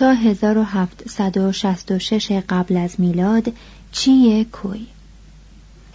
تا 0.00 0.12
1766 0.12 2.32
قبل 2.48 2.76
از 2.76 3.00
میلاد 3.00 3.52
چی 3.92 4.46
کوی؟ 4.52 4.86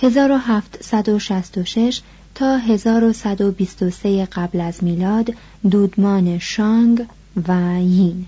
1766 0.01 2.01
تا 2.35 2.57
1123 2.57 4.25
قبل 4.25 4.61
از 4.61 4.83
میلاد 4.83 5.33
دودمان 5.71 6.39
شانگ 6.39 7.05
و 7.47 7.53
یین. 7.79 8.27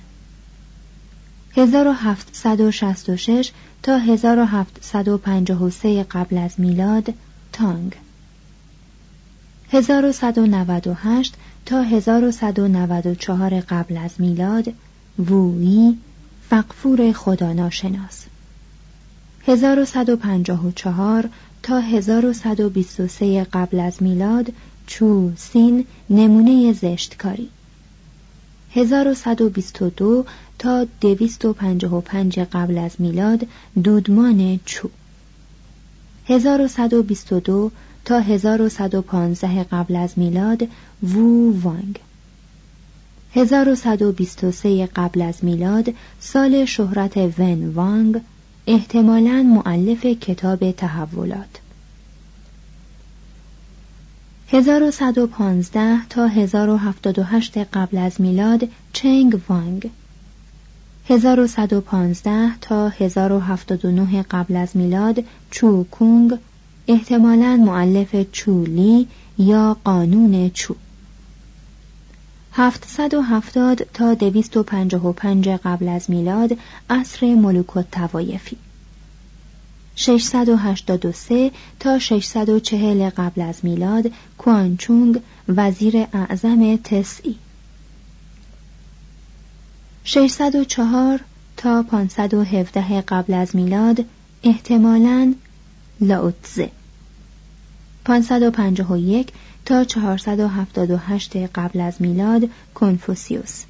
1766 1.57 3.51
تا 3.83 3.97
1753 3.97 6.03
قبل 6.03 6.37
از 6.37 6.59
میلاد 6.59 7.13
تانگ. 7.53 7.95
1198 9.71 11.35
تا 11.65 11.81
1194 11.81 13.59
قبل 13.59 13.97
از 13.97 14.11
میلاد 14.17 14.73
وویی 15.19 15.97
فقفور 16.49 17.11
خدا 17.11 17.53
ناشناس. 17.53 18.25
1154 19.47 21.29
تا 21.63 21.79
1123 21.79 23.43
قبل 23.43 23.79
از 23.79 24.03
میلاد 24.03 24.53
چو 24.87 25.31
سین 25.35 25.85
نمونه 26.09 26.73
زشتکاری. 26.73 27.49
1122 28.71 30.25
تا 30.59 30.87
255 31.01 32.39
قبل 32.39 32.77
از 32.77 32.91
میلاد 32.99 33.47
دودمان 33.83 34.59
چو. 34.65 34.89
1122 36.27 37.71
تا 38.05 38.19
1115 38.19 39.63
قبل 39.63 39.95
از 39.95 40.13
میلاد 40.15 40.67
وو 41.03 41.61
وانگ. 41.61 41.99
1123 43.37 44.85
قبل 44.95 45.21
از 45.21 45.35
میلاد 45.41 45.93
سال 46.19 46.65
شهرت 46.65 47.17
ون 47.17 47.69
وانگ 47.69 48.21
احتمالاً 48.67 49.43
معلف 49.43 50.05
کتاب 50.05 50.71
تحولات. 50.71 51.59
1115 54.47 56.07
تا 56.09 56.27
1078 56.27 57.57
قبل 57.57 57.97
از 57.97 58.21
میلاد 58.21 58.67
چنگ 58.93 59.39
وانگ. 59.49 59.89
1115 61.09 62.57
تا 62.61 62.89
1079 62.89 64.25
قبل 64.31 64.55
از 64.55 64.77
میلاد 64.77 65.23
چو 65.51 65.83
کونگ 65.83 66.37
احتمالاً 66.87 67.63
معلف 67.65 68.25
چولی 68.31 69.07
یا 69.37 69.77
قانون 69.83 70.49
چو. 70.49 70.75
770 72.57 73.87
تا 73.93 74.13
255 74.13 75.49
قبل 75.49 75.89
از 75.89 76.09
میلاد 76.09 76.57
عصر 76.89 77.35
ملوک 77.35 77.85
توایفی 77.91 78.57
683 79.95 81.51
تا 81.79 81.99
640 81.99 83.09
قبل 83.09 83.41
از 83.41 83.59
میلاد 83.63 84.11
کوانچونگ 84.37 85.21
وزیر 85.47 86.07
اعظم 86.13 86.75
تسعی. 86.75 87.35
604 90.03 91.19
تا 91.57 91.83
517 91.83 93.01
قبل 93.01 93.33
از 93.33 93.55
میلاد 93.55 94.05
احتمالاً 94.43 95.33
لاوتزه. 96.01 96.71
551 98.05 99.31
تا 99.67 99.83
478 99.83 101.37
قبل 101.37 101.81
از 101.81 102.01
میلاد 102.01 102.49
کنفوسیوس. 102.73 103.63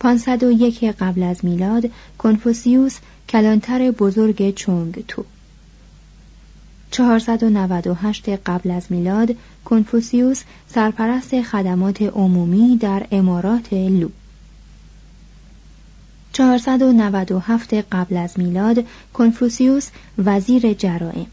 501 0.00 0.84
قبل 0.84 1.22
از 1.22 1.44
میلاد 1.44 1.90
کنفوسیوس 2.18 2.98
کلانتر 3.28 3.90
بزرگ 3.90 4.54
چونگ 4.54 5.04
تو. 5.08 5.24
498 6.90 8.28
قبل 8.28 8.70
از 8.70 8.86
میلاد 8.90 9.36
کنفوسیوس 9.64 10.42
سرپرست 10.68 11.42
خدمات 11.42 12.02
عمومی 12.02 12.76
در 12.76 13.06
امارات 13.10 13.72
لو. 13.72 14.08
497 16.32 17.74
قبل 17.74 18.16
از 18.16 18.38
میلاد 18.38 18.84
کنفوسیوس 19.14 19.90
وزیر 20.18 20.72
جرائم 20.72 21.26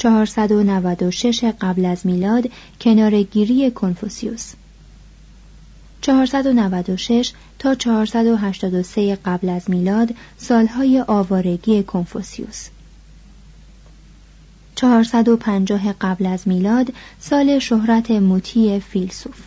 496 0.00 1.44
قبل 1.60 1.84
از 1.84 2.06
میلاد 2.06 2.50
کنارگیری 2.80 3.70
کنفوسیوس. 3.70 4.52
496 6.00 7.32
تا 7.58 7.74
483 7.74 9.18
قبل 9.24 9.48
از 9.48 9.70
میلاد 9.70 10.14
سالهای 10.38 11.00
آوارگی 11.00 11.82
کنفوسیوس. 11.82 12.68
450 14.74 15.92
قبل 16.00 16.26
از 16.26 16.48
میلاد 16.48 16.92
سال 17.18 17.58
شهرت 17.58 18.10
موتی 18.10 18.80
فیلسوف. 18.80 19.40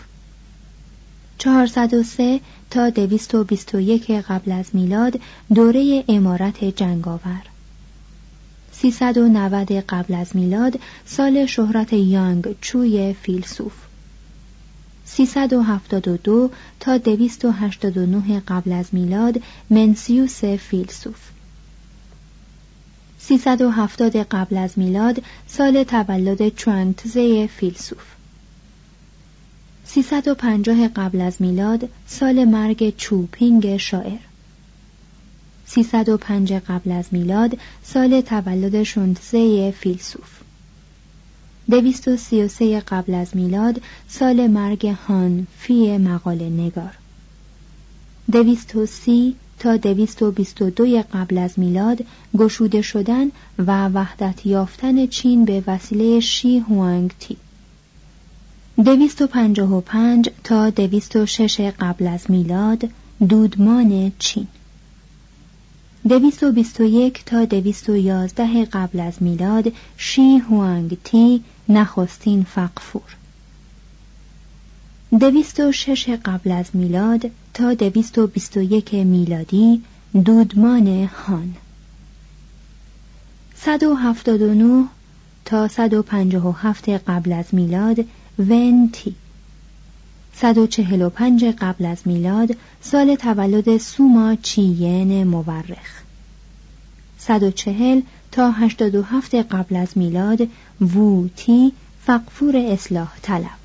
403 1.38 2.40
تا 2.70 2.90
221 2.90 4.12
قبل 4.12 4.52
از 4.52 4.66
میلاد 4.74 5.20
دوره 5.54 6.04
امارت 6.08 6.64
جنگاور. 6.64 7.53
390 8.84 9.72
قبل 9.72 10.14
از 10.14 10.36
میلاد 10.36 10.80
سال 11.06 11.46
شهرت 11.46 11.94
یانگ 11.94 12.56
چوی 12.62 13.14
فیلسوف. 13.14 13.74
372 15.06 16.52
تا 16.80 16.98
289 16.98 18.40
قبل 18.48 18.72
از 18.72 18.86
میلاد 18.92 19.42
منسیوس 19.70 20.44
فیلسوف. 20.46 21.30
370 23.20 24.16
قبل 24.16 24.58
از 24.58 24.80
میلاد 24.80 25.24
سال 25.48 25.84
تولد 25.84 26.56
چوانگتزه 26.56 27.48
فیلسوف. 27.48 28.06
350 29.86 30.88
قبل 30.88 31.22
از 31.22 31.42
میلاد 31.42 31.90
سال 32.08 32.46
مرگ 32.46 32.96
چوپینگ 32.98 33.78
شاعر. 33.78 34.33
305 35.66 36.54
قبل 36.54 36.92
از 36.92 37.06
میلاد 37.12 37.58
سال 37.84 38.22
تولد 38.22 38.84
شونتزه 38.84 39.72
فیلسوف. 39.72 40.42
233 41.70 42.80
قبل 42.80 43.14
از 43.14 43.36
میلاد 43.36 43.82
سال 44.08 44.48
مرگ 44.48 44.88
هان 44.88 45.48
فی 45.58 45.98
مقاله 45.98 46.50
نگار. 46.50 46.98
230 48.32 49.36
تا 49.60 49.78
222 49.78 51.04
قبل 51.14 51.38
از 51.38 51.60
میلاد 51.60 52.06
گشوده 52.38 52.82
شدن 52.82 53.32
و 53.60 53.88
وحدت 53.88 54.46
یافتن 54.46 55.08
چین 55.08 55.46
به 55.46 55.64
وسیله 55.68 56.20
شی 56.20 56.58
هوانگ 56.60 57.12
تی. 57.20 57.38
255 58.78 60.30
تا 60.44 60.70
206 60.70 61.60
قبل 61.80 62.08
از 62.08 62.32
میلاد 62.32 62.90
دودمان 63.30 64.12
چین. 64.20 64.48
221 66.08 67.26
تا 67.26 67.46
211 67.46 68.66
قبل 68.66 69.00
از 69.00 69.14
میلاد 69.24 69.72
شی 69.98 70.38
هوانگ 70.38 70.98
تی 71.04 71.44
نخستین 71.70 72.44
فقفور. 72.44 73.16
206 75.20 76.10
قبل 76.10 76.52
از 76.52 76.66
میلاد 76.74 77.32
تا 77.54 77.74
221 77.74 78.94
میلادی 78.94 79.84
دودمان 80.26 81.10
هان. 81.14 81.56
179 83.56 84.86
تا 85.46 85.68
157 85.68 86.90
قبل 86.90 87.34
از 87.34 87.46
میلاد 87.52 88.06
ونتی 88.40 89.16
145 90.36 91.46
قبل 91.46 91.86
از 91.86 91.98
میلاد 92.06 92.56
سال 92.82 93.16
تولد 93.16 93.78
سوما 93.78 94.36
چیین 94.36 95.24
مورخ. 95.24 96.04
140 97.18 98.02
تا 98.32 98.52
87 98.52 99.36
قبل 99.36 99.76
از 99.76 99.98
میلاد 99.98 100.48
ووتی 100.82 101.72
فقفور 102.06 102.58
اصلاح 102.58 103.12
طلب. 103.22 103.64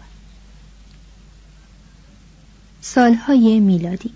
سالهای 2.80 3.60
میلادی. 3.60 4.10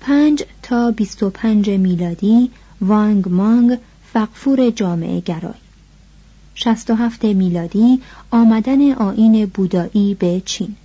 5 0.00 0.42
تا 0.62 0.90
25 0.90 1.70
میلادی 1.70 2.50
وانگ 2.80 3.28
مانگ 3.28 3.78
فقفور 4.12 4.70
جامعه 4.70 5.20
گرای. 5.20 5.54
67 6.54 7.24
میلادی 7.24 8.00
آمدن 8.30 8.92
آین 8.92 9.46
بودایی 9.46 10.14
به 10.14 10.42
چین. 10.44 10.76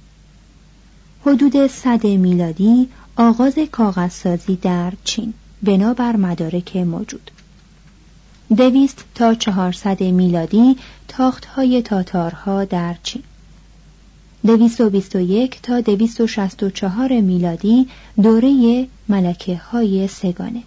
حدود 1.25 1.68
صد 1.68 2.08
میلادی 2.08 2.90
آغاز 3.16 3.56
کاغذسازی 3.72 4.56
در 4.56 4.94
چین 5.04 5.34
بنابر 5.64 6.16
مدارک 6.16 6.78
موجود. 6.78 7.31
دویست 8.58 9.06
تا 9.16 9.34
چهارصد 9.34 10.04
میلادی 10.04 10.78
تاخت 11.08 11.46
های 11.46 11.81
تاتارها 11.81 12.66
در 12.66 12.96
چین. 13.04 13.24
دویست 14.46 14.81
و 14.81 14.90
بیست 14.90 15.16
و 15.16 15.20
یک 15.20 15.62
تا 15.62 15.81
دویست 15.81 16.22
و 16.22 16.28
شست 16.28 16.64
و 16.64 16.70
چهار 16.70 17.22
میلادی 17.22 17.88
دوره 18.24 18.88
ملکه 19.10 19.58
های 19.58 20.08
سگانه. 20.08 20.64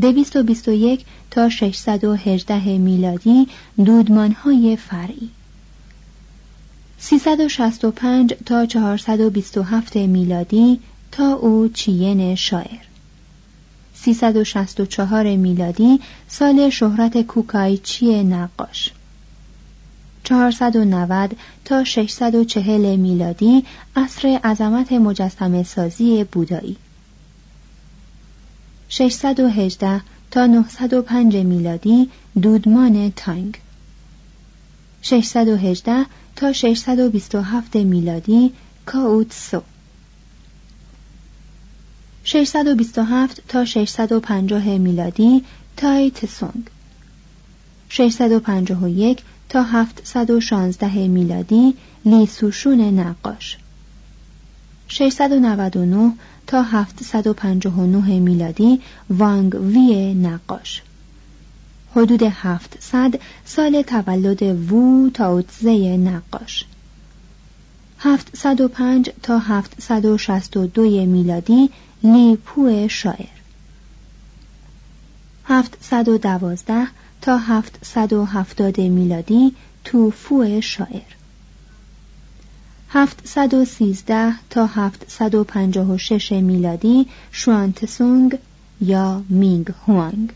دویست 0.00 0.36
و 0.36 0.42
بیست 0.42 0.68
و 0.68 0.72
یک 0.72 1.04
تا 1.30 1.48
ششصد 1.48 2.04
و 2.04 2.14
هجده 2.14 2.78
میلادی 2.78 3.46
دودمان 3.84 4.32
های 4.32 4.76
فرعی. 4.76 5.30
365 6.98 8.34
تا 8.46 8.66
427 8.66 9.96
میلادی 9.96 10.80
تا 11.12 11.32
او 11.32 11.68
چین 11.68 12.34
شاعر. 12.34 12.78
364 13.94 15.36
میلادی 15.36 16.00
سال 16.28 16.70
شهرت 16.70 17.22
کوکایچی 17.22 18.22
نقاش. 18.24 18.92
490 20.24 21.36
تا 21.64 21.84
640 21.84 22.96
میلادی 22.96 23.64
عصر 23.96 24.28
عظمت 24.44 24.92
مجسمه 24.92 25.62
سازی 25.62 26.24
بودایی 26.24 26.76
618 28.88 30.00
تا 30.30 30.46
905 30.46 31.36
میلادی 31.36 32.10
دودمان 32.42 33.12
تانگ. 33.16 33.58
618 35.02 36.06
تا 36.36 36.52
627 36.52 37.76
میلادی 37.76 38.52
کاوتسو 38.86 39.62
627 42.24 43.42
تا 43.48 43.64
650 43.64 44.78
میلادی 44.78 45.44
تای 45.76 46.10
تسونگ. 46.10 46.70
651 47.88 49.22
تا 49.48 49.62
716 49.62 51.08
میلادی 51.08 51.74
لی 52.04 52.26
سوشون 52.26 52.80
نقاش. 52.80 53.56
699 54.88 56.12
تا 56.46 56.62
759 56.62 58.18
میلادی 58.18 58.80
وانگ 59.10 59.54
وی 59.54 60.14
نقاش. 60.14 60.82
حدود 61.98 62.22
700 62.22 63.20
سال 63.44 63.82
تولد 63.82 64.42
وو 64.42 65.10
تاوتزه 65.10 65.96
نقاش. 65.96 66.64
705 67.98 69.10
تا 69.22 69.38
762 69.38 71.06
میلادی 71.06 71.70
لیپو 72.02 72.88
شاعر. 72.88 73.26
712 75.44 76.86
تا 77.22 77.38
770 77.38 78.80
میلادی 78.80 79.54
توفو 79.84 80.60
شاعر. 80.60 81.16
713 82.90 84.32
تا 84.50 84.66
756 84.66 86.32
میلادی 86.32 87.06
شوانتسونگ 87.32 88.38
یا 88.80 89.22
مینگ 89.30 89.72
هوانگ. 89.86 90.32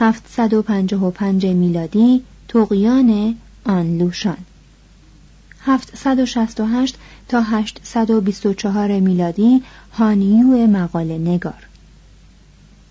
755 0.00 1.46
میلادی 1.46 2.22
تقیان 2.48 3.36
آنلوشان 3.64 4.36
768 5.60 6.98
تا 7.28 7.42
824 7.42 9.00
میلادی 9.00 9.62
هانیو 9.92 10.66
مقاله 10.66 11.18
نگار. 11.18 11.66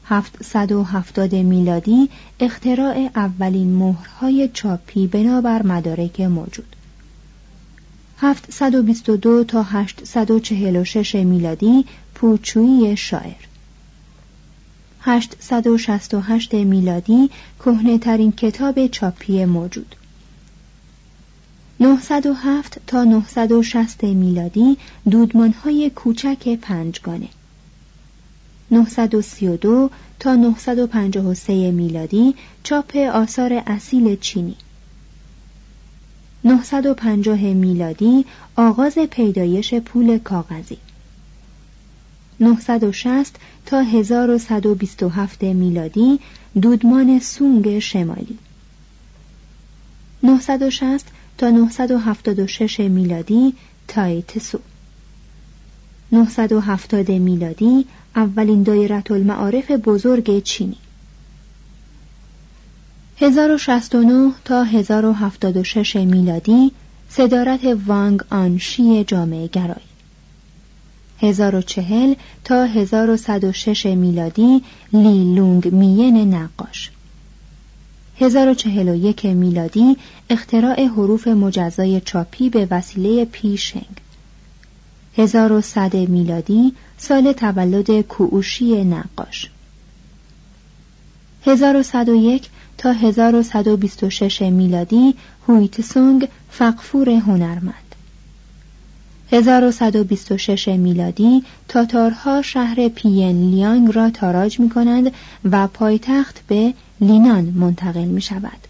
770 0.06 1.36
میلادی 1.36 2.09
اختراع 2.39 3.09
اولین 3.15 3.76
مهرهای 3.76 4.49
چاپی 4.54 5.07
بنابر 5.07 5.64
مدارک 5.64 6.21
موجود. 6.21 6.76
722 8.18 9.44
تا 9.44 9.64
846 9.64 11.16
میلادی 11.16 11.85
پوچویی 12.16 12.97
شاعر. 12.97 13.47
868 15.07 16.54
میلادی 16.54 17.30
کهنه 17.59 17.97
ترین 17.97 18.31
کتاب 18.31 18.87
چاپی 18.87 19.45
موجود. 19.45 19.95
907 21.80 22.81
تا 22.87 23.04
960 23.04 24.04
میلادی 24.04 24.78
دودمانهای 25.09 25.90
کوچک 25.90 26.49
پنجگانه. 26.61 27.28
932 28.71 29.90
تا 30.19 30.35
953 30.35 31.71
میلادی 31.71 32.35
چاپ 32.64 32.95
آثار 32.95 33.64
اصیل 33.68 34.16
چینی. 34.16 34.56
950 36.44 37.40
میلادی 37.40 38.26
آغاز 38.56 38.97
پیدایش 38.97 39.73
پول 39.73 40.18
کاغذی. 40.18 40.78
960 42.39 43.35
تا 43.65 43.81
1127 43.81 45.44
میلادی 45.44 46.19
دودمان 46.61 47.19
سونگ 47.19 47.79
شمالی. 47.79 48.37
960 50.23 51.06
تا 51.37 51.49
976 51.49 52.79
میلادی 52.79 53.53
تایتسو. 53.87 54.59
970 56.11 57.11
میلادی 57.11 57.85
اولین 58.15 58.63
دایره 58.63 59.03
المعارف 59.11 59.71
بزرگ 59.71 60.44
چینی. 60.44 60.77
1069 63.19 64.31
تا 64.45 64.63
1076 64.63 65.95
میلادی 65.95 66.71
صدارت 67.09 67.59
وانگ 67.87 68.21
آنشی 68.29 69.03
جامعه 69.03 69.47
گرای 69.47 69.86
1040 71.21 72.16
تا 72.44 72.66
1106 72.66 73.86
میلادی 73.86 74.62
لی 74.94 75.36
لونگ 75.36 75.76
مین 75.76 76.33
نقاش 76.33 76.92
1041 78.19 79.26
میلادی 79.26 79.97
اختراع 80.30 80.86
حروف 80.86 81.28
مجزای 81.28 82.02
چاپی 82.02 82.50
به 82.50 82.68
وسیله 82.71 83.26
پیشنگ. 83.26 84.02
1100 85.18 85.95
میلادی 85.95 86.74
سال 86.97 87.33
تولد 87.33 88.02
کووشی 88.02 88.83
نقاش. 88.83 89.52
1101 91.45 92.50
تا 92.78 92.92
1126 92.92 94.42
میلادی 94.42 95.16
هویتسونگ 95.47 96.28
فقفور 96.50 97.09
هنرمند. 97.09 97.86
1126 99.31 100.68
میلادی 100.68 101.44
تاتارها 101.68 102.42
شهر 102.42 102.88
پیین 102.88 103.52
لیانگ 103.52 103.96
را 103.96 104.10
تاراج 104.10 104.60
می 104.60 104.69
کنند 104.69 105.12
و 105.52 105.68
پایتخت 105.68 106.44
به 106.48 106.74
لینان 107.02 107.44
منتقل 107.44 108.06
می 108.06 108.22
شود. 108.22 108.68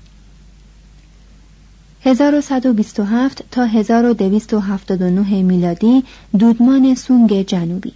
1127 2.03 3.43
تا 3.51 3.65
1279 3.65 5.43
میلادی 5.43 6.03
دودمان 6.39 6.95
سونگ 6.95 7.41
جنوبی 7.41 7.93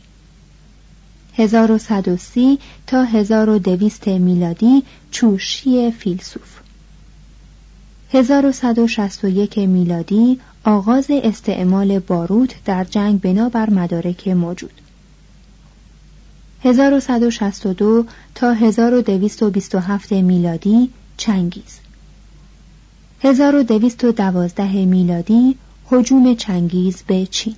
1130 1.34 2.60
تا 2.88 3.04
1200 3.04 4.08
میلادی 4.08 4.84
چوشی 5.12 5.92
فیلسوف 5.92 6.60
1161 8.14 9.58
میلادی 9.58 10.40
آغاز 10.64 11.08
استعمال 11.10 12.00
باروت 12.00 12.64
در 12.66 12.84
جنگ 12.84 13.22
بنابر 13.22 13.70
مدارک 13.70 14.28
موجود. 14.28 14.82
1162 16.64 18.06
تا 18.36 18.52
1227 18.54 20.12
میلادی 20.12 20.90
چنگیز. 21.18 21.80
1212 23.22 24.86
میلادی 24.86 25.56
حجوم 25.86 26.36
چنگیز 26.36 27.04
به 27.08 27.26
چین. 27.26 27.56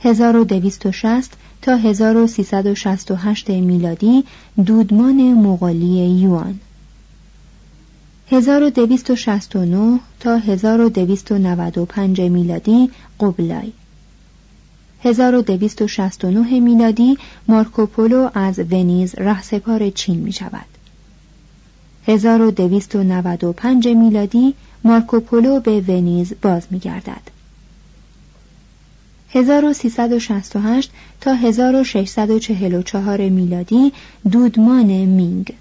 1260 0.00 1.32
تا 1.62 1.76
1368 1.76 3.50
میلادی 3.50 4.24
دودمان 4.66 5.34
مغالی 5.34 6.10
یوان. 6.10 6.60
1269 8.32 10.00
تا 10.20 10.36
1295 10.36 12.20
میلادی 12.20 12.90
قبلای. 13.20 13.72
1269 15.02 16.60
میلادی 16.60 17.18
مارکوپولو 17.48 18.30
از 18.34 18.58
ونیز 18.58 19.14
رهسپار 19.14 19.90
چین 19.90 20.18
می 20.18 20.32
شود. 20.32 20.66
1295 22.06 23.88
میلادی 23.88 24.54
مارکوپولو 24.84 25.60
به 25.60 25.80
ونیز 25.80 26.32
باز 26.42 26.66
می 26.70 26.78
گردد. 26.78 27.22
1368 29.30 30.90
تا 31.20 31.34
1644 31.34 33.28
میلادی 33.28 33.92
دودمان 34.30 34.86
مینگ. 34.86 35.54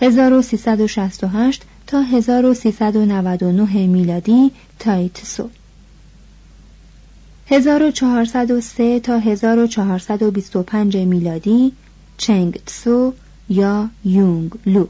1368 0.00 1.62
تا 1.86 2.02
1399 2.02 3.86
میلادی 3.86 4.50
تایتسو 4.78 5.48
1403 7.50 9.00
تا 9.00 9.18
1425 9.18 10.96
میلادی 10.96 11.72
چنگ 12.16 12.54
تسو 12.66 13.12
یا 13.48 13.90
یونگ 14.04 14.52
لو. 14.66 14.86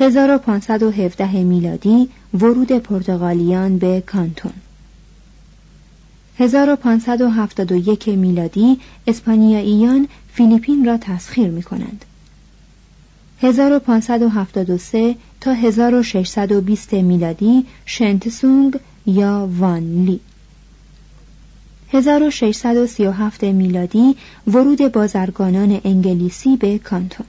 1517 0.00 1.44
میلادی 1.44 2.08
ورود 2.34 2.72
پرتغالیان 2.72 3.78
به 3.78 4.00
کانتون. 4.06 4.52
1571 6.38 8.08
میلادی 8.08 8.78
اسپانیاییان 9.06 10.08
فیلیپین 10.32 10.84
را 10.84 10.96
تسخیر 10.96 11.50
می 11.50 11.62
کنند 11.62 12.04
1573 13.42 15.16
تا 15.40 15.52
1620 15.52 16.92
میلادی 16.92 17.66
شنتسونگ 17.86 18.78
یا 19.06 19.48
وان 19.58 20.04
لی. 20.04 20.20
1637 21.92 23.44
میلادی 23.44 24.16
ورود 24.46 24.92
بازرگانان 24.92 25.80
انگلیسی 25.84 26.56
به 26.56 26.78
کانتون. 26.78 27.26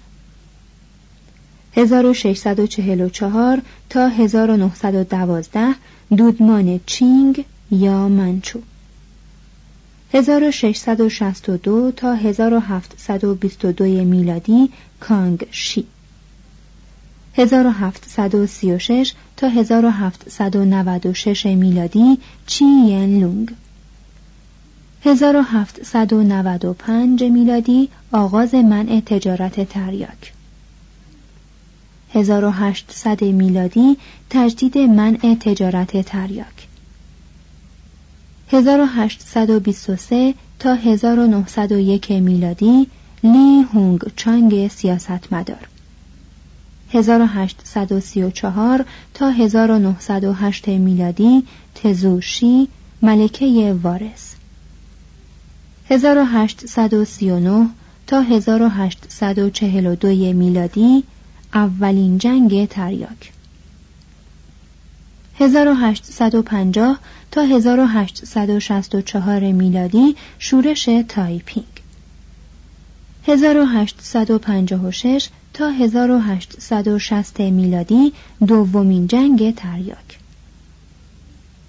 1644 1.76 3.62
تا 3.90 4.08
1912 4.08 5.76
دودمان 6.18 6.80
چینگ 6.86 7.46
یا 7.72 8.10
منچو. 8.10 8.60
1662 10.14 11.92
تا 11.92 12.14
1722 12.14 13.86
میلادی 13.86 14.70
کانگ 15.00 15.46
شی. 15.52 15.86
1736 17.38 19.14
تا 19.38 19.48
1796 19.48 21.46
میلادی 21.46 22.18
چی 22.46 22.66
ین 22.66 23.20
لونگ. 23.20 23.52
1795 25.06 27.24
میلادی 27.24 27.90
آغاز 28.12 28.56
منع 28.56 29.02
تجارت 29.06 29.70
تریاک. 29.70 30.34
1800 32.14 33.24
میلادی 33.24 33.98
تجدید 34.30 34.78
منع 34.78 35.36
تجارت 35.40 36.02
تریاک. 36.02 36.68
1823 38.52 40.34
تا 40.60 40.74
1901 40.74 42.12
میلادی 42.12 42.88
لی 43.24 43.66
هونگ 43.74 44.02
چانگ 44.16 44.68
سیاستمدار. 44.68 45.73
1834 46.94 48.86
تا 49.14 49.30
1908 49.30 50.68
میلادی 50.68 51.44
تزوشی 51.76 52.68
ملکه 53.02 53.76
وارث. 53.84 54.34
1839 55.90 57.68
تا 58.08 58.22
1842 58.22 60.34
میلادی 60.34 61.04
اولین 61.54 62.18
جنگ 62.18 62.68
تریاک. 62.68 63.32
1850 65.40 67.00
تا 67.32 67.42
1864 67.42 69.52
میلادی 69.52 70.16
شورش 70.40 70.90
تایپینگ. 71.08 71.66
1856 73.28 75.30
تا 75.54 75.70
1860 75.70 77.40
میلادی 77.40 78.14
دومین 78.48 79.08
جنگ 79.08 79.56
تریاک 79.56 80.20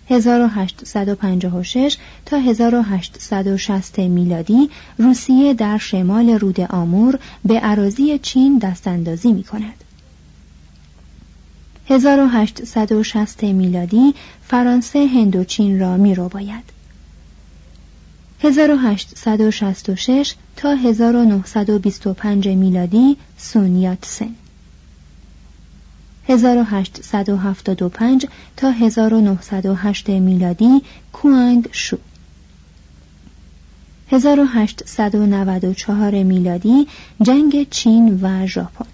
1856 0.09 1.97
تا 2.26 2.38
1860 2.38 3.99
میلادی 3.99 4.71
روسیه 4.99 5.55
در 5.55 5.79
شمال 5.79 6.31
رود 6.31 6.61
آمور 6.61 7.19
به 7.45 7.59
عراضی 7.61 8.19
چین 8.19 8.59
دستاندازی 8.59 9.33
می 9.33 9.45
کند. 9.45 9.85
1860 11.88 13.43
میلادی 13.43 14.14
فرانسه 14.43 15.07
هندوچین 15.07 15.81
را 15.81 15.97
می 15.97 16.14
رو 16.14 16.29
باید. 16.29 16.74
1866 18.45 20.35
تا 20.57 20.75
1925 20.75 22.49
میلادی 22.49 23.17
سونیات 23.39 23.99
سن. 24.03 24.35
1875 26.29 28.27
تا 28.57 28.71
1908 28.71 30.09
میلادی 30.09 30.83
کوانگ 31.13 31.69
شو. 31.73 31.97
1894 34.11 36.23
میلادی 36.23 36.87
جنگ 37.23 37.69
چین 37.71 38.19
و 38.23 38.47
ژاپن. 38.47 38.87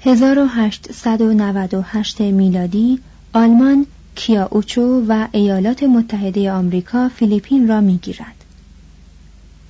1898 0.00 2.20
میلادی 2.20 2.98
آلمان 3.32 3.86
کیاوچو 4.20 5.04
و 5.08 5.28
ایالات 5.32 5.82
متحده 5.82 6.52
آمریکا 6.52 7.08
فیلیپین 7.08 7.68
را 7.68 7.80
می‌گیرد. 7.80 8.44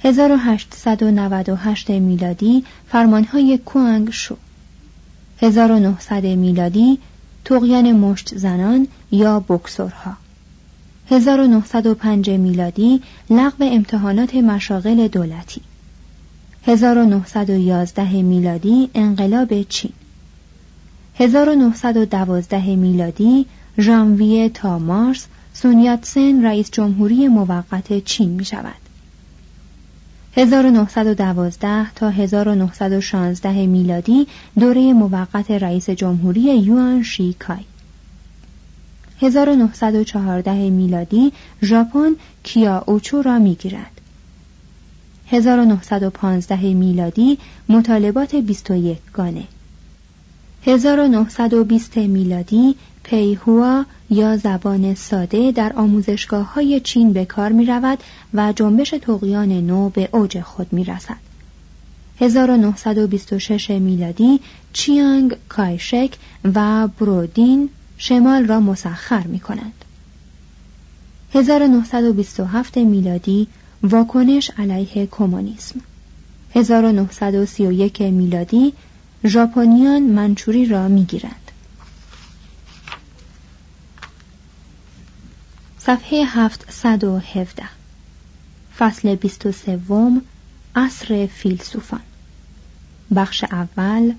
1898 0.05 1.91
میلادی 1.91 2.65
فرمانهای 2.89 3.59
کوانگ 3.59 4.11
شو. 4.11 4.37
1900 5.43 6.27
میلادی 6.27 6.99
تقیان 7.45 7.93
مشت 7.93 8.39
زنان 8.39 8.89
یا 9.13 9.41
بکسورها. 9.41 10.17
1905 11.11 12.31
میلادی 12.31 13.03
لغو 13.31 13.65
امتحانات 13.65 14.35
مشاغل 14.35 15.09
دولتی. 15.09 15.61
1911 16.67 18.23
میلادی 18.23 18.91
انقلاب 18.95 19.63
چین. 19.63 19.93
1912 21.19 22.77
میلادی 22.77 23.47
ژانویه 23.81 24.49
تا 24.49 24.79
مارس 24.79 25.27
سونیات 25.53 26.05
سن 26.05 26.45
رئیس 26.45 26.71
جمهوری 26.71 27.29
موقت 27.29 28.05
چین 28.05 28.29
می 28.29 28.45
شود. 28.45 28.81
1912 30.37 31.93
تا 31.93 32.09
1916 32.11 33.67
میلادی 33.67 34.27
دوره 34.61 34.93
موقت 34.93 35.51
رئیس 35.51 35.91
جمهوری 35.91 36.41
یوان 36.41 37.03
شیکای 37.03 37.65
1914 39.21 40.71
میلادی 40.71 41.33
ژاپن 41.63 42.13
کیا 42.43 42.85
اوچو 42.87 43.23
را 43.23 43.39
می‌گیرد. 43.39 44.01
1915 45.27 46.75
میلادی 46.75 47.39
مطالبات 47.69 48.35
21 48.35 48.99
گانه. 49.13 49.45
1920 50.67 51.97
میلادی 51.97 52.77
پیهوا 53.11 53.85
یا 54.11 54.37
زبان 54.37 54.95
ساده 54.95 55.53
در 55.53 55.73
آموزشگاه 55.73 56.53
های 56.53 56.81
چین 56.81 57.13
به 57.13 57.25
کار 57.25 57.53
می 57.53 57.67
رود 57.67 57.99
و 58.35 58.53
جنبش 58.53 58.91
تقیان 58.91 59.53
نو 59.53 59.89
به 59.89 60.09
اوج 60.13 60.41
خود 60.41 60.73
می 60.73 60.85
رسد. 60.85 61.17
1926 62.21 63.71
میلادی 63.71 64.41
چیانگ 64.73 65.37
کایشک 65.49 66.11
و 66.55 66.89
برودین 66.89 67.69
شمال 67.99 68.47
را 68.47 68.61
مسخر 68.61 69.27
می 69.27 69.41
کنند. 69.41 69.85
1927 71.35 72.77
میلادی 72.77 73.47
واکنش 73.83 74.51
علیه 74.59 75.07
کمونیسم 75.07 75.81
1931 76.55 78.03
میلادی 78.03 78.73
ژاپنیان 79.25 80.03
منچوری 80.03 80.67
را 80.67 80.89
می‌گیرند 80.89 81.50
صفحه 85.83 86.25
717 86.25 87.63
فصل 88.79 89.15
23 89.15 89.79
عصر 90.77 91.27
فیلسوفان 91.27 92.01
بخش 93.17 93.45
اول 93.45 94.13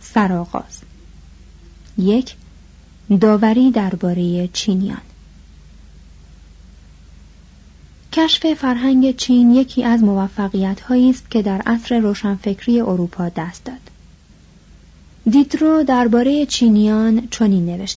سرآغاز 0.00 0.80
یک 1.98 2.34
داوری 3.20 3.70
درباره 3.70 4.48
چینیان 4.52 5.00
کشف 8.12 8.54
فرهنگ 8.54 9.16
چین 9.16 9.50
یکی 9.50 9.84
از 9.84 10.02
موفقیت 10.02 10.90
است 10.90 11.30
که 11.30 11.42
در 11.42 11.62
عصر 11.66 11.98
روشنفکری 11.98 12.80
اروپا 12.80 13.28
دست 13.28 13.64
داد. 13.64 13.90
دیترو 15.30 15.82
درباره 15.82 16.46
چینیان 16.46 17.28
چنین 17.30 17.66
نوشت. 17.66 17.96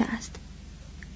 است. 0.00 0.36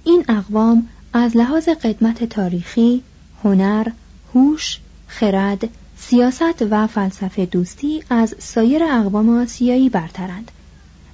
این 0.04 0.24
اقوام 0.28 0.88
از 1.12 1.36
لحاظ 1.36 1.68
قدمت 1.68 2.24
تاریخی، 2.24 3.02
هنر، 3.44 3.88
هوش، 4.34 4.80
خرد، 5.06 5.68
سیاست 5.96 6.62
و 6.70 6.86
فلسفه 6.86 7.46
دوستی 7.46 8.02
از 8.10 8.34
سایر 8.38 8.82
اقوام 8.84 9.38
آسیایی 9.38 9.88
برترند 9.88 10.50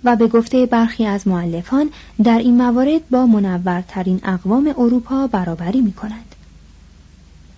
و 0.05 0.17
به 0.17 0.27
گفته 0.27 0.67
برخی 0.67 1.07
از 1.07 1.29
معلفان 1.29 1.91
در 2.25 2.39
این 2.39 2.57
موارد 2.57 3.09
با 3.09 3.27
منورترین 3.27 4.21
اقوام 4.25 4.75
اروپا 4.79 5.27
برابری 5.27 5.81
می 5.81 5.93
کنند. 5.93 6.35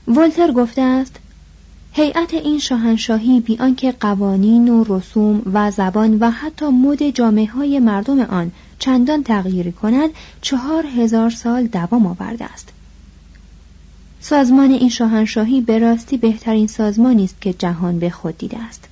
ولتر 0.09 0.53
گفته 0.53 0.83
است 0.83 1.17
هیئت 1.97 2.35
این 2.35 2.59
شاهنشاهی 2.59 3.41
بی 3.41 3.57
آنکه 3.59 3.93
قوانین 3.93 4.69
و 4.69 4.85
رسوم 4.89 5.43
و 5.53 5.71
زبان 5.71 6.19
و 6.21 6.31
حتی 6.31 6.67
مد 6.67 7.11
جامعه 7.11 7.47
های 7.47 7.79
مردم 7.79 8.21
آن 8.21 8.53
چندان 8.79 9.23
تغییر 9.23 9.71
کند 9.71 10.11
چهار 10.41 10.87
هزار 10.87 11.31
سال 11.31 11.67
دوام 11.67 12.07
آورده 12.07 12.45
است. 12.45 12.69
سازمان 14.21 14.71
این 14.71 14.89
شاهنشاهی 14.89 15.61
به 15.61 15.79
راستی 15.79 16.17
بهترین 16.17 16.67
سازمانی 16.67 17.25
است 17.25 17.41
که 17.41 17.53
جهان 17.53 17.99
به 17.99 18.11
خود 18.11 18.39
دیده 18.39 18.59
است. 18.59 18.89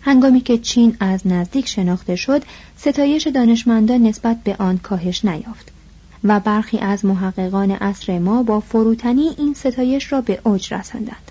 هنگامی 0.00 0.40
که 0.40 0.58
چین 0.58 0.96
از 1.00 1.26
نزدیک 1.26 1.68
شناخته 1.68 2.16
شد 2.16 2.42
ستایش 2.76 3.26
دانشمندان 3.26 4.02
نسبت 4.02 4.36
به 4.44 4.56
آن 4.58 4.78
کاهش 4.78 5.24
نیافت 5.24 5.72
و 6.24 6.40
برخی 6.40 6.78
از 6.78 7.04
محققان 7.04 7.70
عصر 7.70 8.18
ما 8.18 8.42
با 8.42 8.60
فروتنی 8.60 9.30
این 9.38 9.54
ستایش 9.54 10.12
را 10.12 10.20
به 10.20 10.40
اوج 10.44 10.74
رساندند. 10.74 11.30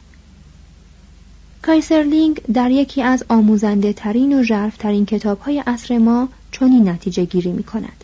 کایسرلینگ 1.65 2.41
در 2.53 2.71
یکی 2.71 3.01
از 3.01 3.23
آموزنده 3.29 3.93
ترین 3.93 4.39
و 4.39 4.43
ژرف 4.43 4.77
ترین 4.77 5.05
کتاب 5.05 5.39
های 5.39 5.63
عصر 5.67 5.97
ما 5.97 6.29
چنین 6.51 6.89
نتیجه 6.89 7.25
گیری 7.25 7.51
می 7.51 7.63
کند. 7.63 8.03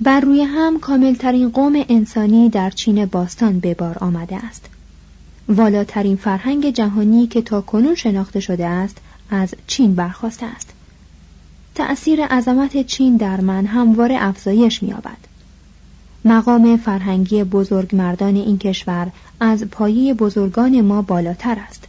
بر 0.00 0.20
روی 0.20 0.42
هم 0.42 0.80
کاملترین 0.80 1.48
قوم 1.50 1.84
انسانی 1.88 2.48
در 2.48 2.70
چین 2.70 3.06
باستان 3.06 3.60
به 3.60 3.74
بار 3.74 3.98
آمده 3.98 4.36
است. 4.36 4.68
والاترین 5.48 6.16
فرهنگ 6.16 6.70
جهانی 6.70 7.26
که 7.26 7.42
تا 7.42 7.60
کنون 7.60 7.94
شناخته 7.94 8.40
شده 8.40 8.66
است 8.66 8.96
از 9.30 9.54
چین 9.66 9.94
برخواسته 9.94 10.46
است. 10.46 10.70
تأثیر 11.74 12.24
عظمت 12.26 12.86
چین 12.86 13.16
در 13.16 13.40
من 13.40 13.66
همواره 13.66 14.16
افزایش 14.20 14.82
می‌یابد. 14.82 15.31
مقام 16.24 16.76
فرهنگی 16.76 17.44
بزرگ 17.44 17.96
مردان 17.96 18.36
این 18.36 18.58
کشور 18.58 19.10
از 19.40 19.64
پایه 19.64 20.14
بزرگان 20.14 20.80
ما 20.80 21.02
بالاتر 21.02 21.58
است. 21.68 21.84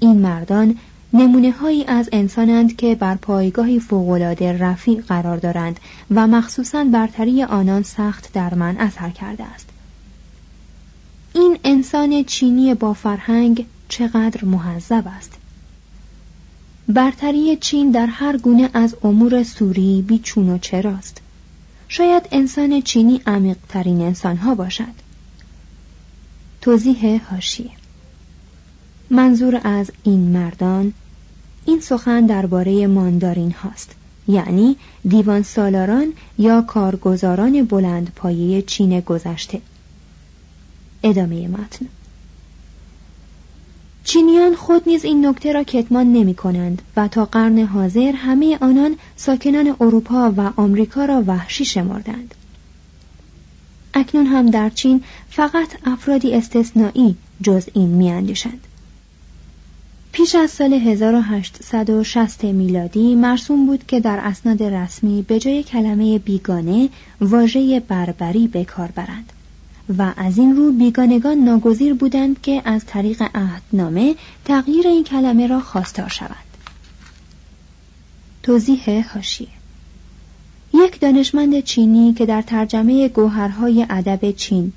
این 0.00 0.18
مردان 0.18 0.76
نمونه 1.12 1.50
هایی 1.50 1.84
از 1.84 2.08
انسانند 2.12 2.76
که 2.76 2.94
بر 2.94 3.14
پایگاهی 3.14 3.80
فوقالعاده 3.80 4.58
رفیع 4.58 5.00
قرار 5.00 5.36
دارند 5.36 5.80
و 6.10 6.26
مخصوصا 6.26 6.84
برتری 6.84 7.42
آنان 7.42 7.82
سخت 7.82 8.32
در 8.32 8.54
من 8.54 8.76
اثر 8.78 9.10
کرده 9.10 9.44
است. 9.44 9.68
این 11.34 11.58
انسان 11.64 12.24
چینی 12.24 12.74
با 12.74 12.92
فرهنگ 12.92 13.66
چقدر 13.88 14.44
محذب 14.44 15.04
است؟ 15.16 15.32
برتری 16.88 17.56
چین 17.56 17.90
در 17.90 18.06
هر 18.06 18.36
گونه 18.36 18.70
از 18.74 18.96
امور 19.02 19.42
سوری 19.42 20.04
بیچون 20.08 20.48
و 20.48 20.58
چراست. 20.58 21.20
شاید 21.88 22.28
انسان 22.32 22.82
چینی 22.82 23.20
عمیقترین 23.26 24.00
انسانها 24.00 24.54
باشد. 24.54 25.04
توضیح 26.60 27.20
هاشیه 27.30 27.70
منظور 29.10 29.60
از 29.64 29.90
این 30.02 30.20
مردان 30.20 30.92
این 31.64 31.80
سخن 31.80 32.26
درباره 32.26 32.86
ماندارین 32.86 33.52
هاست. 33.52 33.94
یعنی 34.28 34.76
دیوان 35.08 35.42
سالاران 35.42 36.12
یا 36.38 36.62
کارگزاران 36.62 37.64
بلند 37.64 38.12
پایه 38.16 38.62
چین 38.62 39.00
گذشته. 39.00 39.60
ادامه 41.02 41.48
متن. 41.48 41.86
چینیان 44.04 44.54
خود 44.54 44.82
نیز 44.86 45.04
این 45.04 45.26
نکته 45.26 45.52
را 45.52 45.62
کتمان 45.62 46.12
نمی 46.12 46.34
کنند 46.34 46.82
و 46.96 47.08
تا 47.08 47.24
قرن 47.24 47.58
حاضر 47.58 48.12
همه 48.12 48.58
آنان 48.60 48.96
ساکنان 49.16 49.76
اروپا 49.80 50.34
و 50.36 50.52
آمریکا 50.56 51.04
را 51.04 51.22
وحشی 51.26 51.64
شمردند. 51.64 52.34
اکنون 53.94 54.26
هم 54.26 54.50
در 54.50 54.70
چین 54.70 55.02
فقط 55.30 55.68
افرادی 55.84 56.34
استثنایی 56.34 57.16
جز 57.42 57.68
این 57.74 57.88
میاندیشند. 57.88 58.60
پیش 60.12 60.34
از 60.34 60.50
سال 60.50 60.72
1860 60.72 62.44
میلادی 62.44 63.14
مرسوم 63.14 63.66
بود 63.66 63.86
که 63.86 64.00
در 64.00 64.18
اسناد 64.18 64.62
رسمی 64.62 65.22
به 65.22 65.38
جای 65.38 65.62
کلمه 65.62 66.18
بیگانه 66.18 66.88
واژه 67.20 67.80
بربری 67.80 68.48
به 68.48 68.64
کار 68.64 68.88
برند. 68.94 69.32
و 69.98 70.12
از 70.16 70.38
این 70.38 70.56
رو 70.56 70.72
بیگانگان 70.72 71.38
ناگزیر 71.38 71.94
بودند 71.94 72.42
که 72.42 72.62
از 72.64 72.86
طریق 72.86 73.22
عهدنامه 73.34 74.14
تغییر 74.44 74.86
این 74.86 75.04
کلمه 75.04 75.46
را 75.46 75.60
خواستار 75.60 76.08
شوند. 76.08 76.44
توضیح 78.42 79.12
هاشیه 79.14 79.48
یک 80.74 81.00
دانشمند 81.00 81.60
چینی 81.60 82.12
که 82.12 82.26
در 82.26 82.42
ترجمه 82.42 83.08
گوهرهای 83.08 83.86
ادب 83.90 84.30
چین 84.30 84.72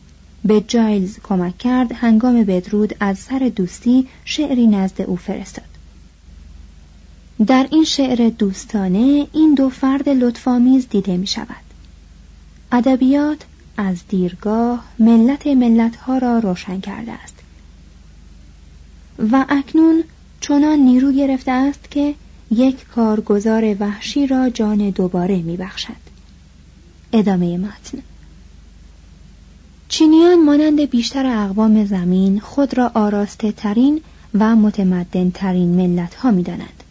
به 0.45 0.61
جایلز 0.61 1.19
کمک 1.23 1.57
کرد 1.57 1.91
هنگام 1.91 2.43
بدرود 2.43 2.95
از 2.99 3.19
سر 3.19 3.51
دوستی 3.55 4.07
شعری 4.25 4.67
نزد 4.67 5.01
او 5.01 5.15
فرستاد. 5.15 5.65
در 7.45 7.67
این 7.71 7.83
شعر 7.83 8.29
دوستانه 8.29 9.27
این 9.33 9.53
دو 9.53 9.69
فرد 9.69 10.09
لطفامیز 10.09 10.89
دیده 10.89 11.17
می 11.17 11.27
شود 11.27 11.67
ادبیات 12.71 13.37
از 13.77 13.97
دیرگاه 14.07 14.83
ملت 14.99 15.47
ملتها 15.47 16.17
را 16.17 16.39
روشن 16.39 16.79
کرده 16.79 17.11
است. 17.11 17.35
و 19.31 19.45
اکنون 19.49 20.03
چنان 20.41 20.79
نیرو 20.79 21.11
گرفته 21.11 21.51
است 21.51 21.91
که 21.91 22.15
یک 22.51 22.87
کارگزار 22.87 23.75
وحشی 23.79 24.27
را 24.27 24.49
جان 24.49 24.89
دوباره 24.89 25.41
میبخشد. 25.41 26.07
ادامه 27.13 27.57
متن. 27.57 27.97
چینیان 29.89 30.45
مانند 30.45 30.89
بیشتر 30.89 31.25
اقوام 31.25 31.85
زمین 31.85 32.39
خود 32.39 32.77
را 32.77 32.91
آراسته 32.93 33.51
ترین 33.51 34.01
و 34.33 34.55
متمدن 34.55 35.31
ترین 35.31 35.69
ملت 35.69 36.15
ها 36.15 36.31
می 36.31 36.43
دانند. 36.43 36.83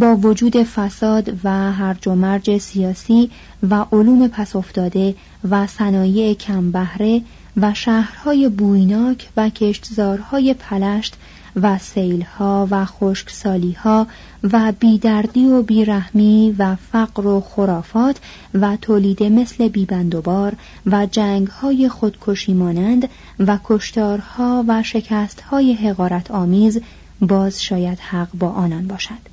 با 0.00 0.16
وجود 0.16 0.62
فساد 0.62 1.28
و 1.44 1.72
هرج 1.72 2.08
و 2.08 2.14
مرج 2.14 2.58
سیاسی 2.58 3.30
و 3.70 3.84
علوم 3.92 4.28
پس 4.28 4.56
افتاده 4.56 5.14
و 5.50 5.66
صنایع 5.66 6.34
کم 6.34 6.70
بهره 6.70 7.22
و 7.56 7.74
شهرهای 7.74 8.48
بویناک 8.48 9.28
و 9.36 9.48
کشتزارهای 9.48 10.54
پلشت 10.54 11.16
و 11.56 11.78
سیلها 11.78 12.68
و 12.70 12.84
خشکسالیها 12.84 14.06
و 14.42 14.72
بیدردی 14.80 15.44
و 15.44 15.62
بیرحمی 15.62 16.54
و 16.58 16.76
فقر 16.92 17.26
و 17.26 17.40
خرافات 17.40 18.16
و 18.54 18.76
تولید 18.76 19.22
مثل 19.22 19.68
بیبندوبار 19.68 20.52
و 20.86 21.06
جنگهای 21.06 21.88
خودکشی 21.88 22.54
مانند 22.54 23.08
و 23.38 23.58
کشتارها 23.64 24.64
و 24.68 24.82
شکستهای 24.82 25.72
حقارت 25.72 26.30
آمیز 26.30 26.80
باز 27.20 27.62
شاید 27.62 27.98
حق 27.98 28.28
با 28.34 28.48
آنان 28.48 28.86
باشد. 28.86 29.29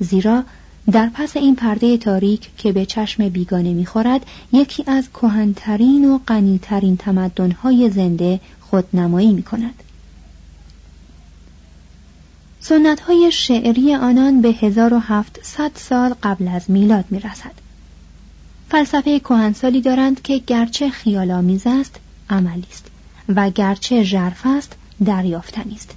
زیرا 0.00 0.44
در 0.92 1.10
پس 1.14 1.36
این 1.36 1.56
پرده 1.56 1.96
تاریک 1.96 2.50
که 2.58 2.72
به 2.72 2.86
چشم 2.86 3.28
بیگانه 3.28 3.72
می‌خورد 3.72 4.26
یکی 4.52 4.84
از 4.86 5.08
کهنترین 5.10 6.04
و 6.10 6.18
غنیترین 6.18 6.96
تمدنهای 6.96 7.90
زنده 7.90 8.40
خودنمایی 8.60 9.32
می 9.32 9.42
کند. 9.42 9.82
سنت 12.60 13.00
های 13.00 13.30
شعری 13.32 13.94
آنان 13.94 14.40
به 14.40 14.48
1700 14.48 15.70
سال 15.74 16.14
قبل 16.22 16.48
از 16.48 16.70
میلاد 16.70 17.04
می 17.10 17.20
رسد. 17.20 17.52
فلسفه 18.68 19.20
کهنسالی 19.20 19.80
دارند 19.80 20.22
که 20.22 20.38
گرچه 20.38 20.90
خیال 20.90 21.30
آمیز 21.30 21.62
است 21.66 22.00
عملی 22.30 22.66
است 22.70 22.86
و 23.28 23.50
گرچه 23.50 24.02
ژرف 24.02 24.40
است 24.44 24.76
دریافتنی 25.04 25.74
است. 25.74 25.94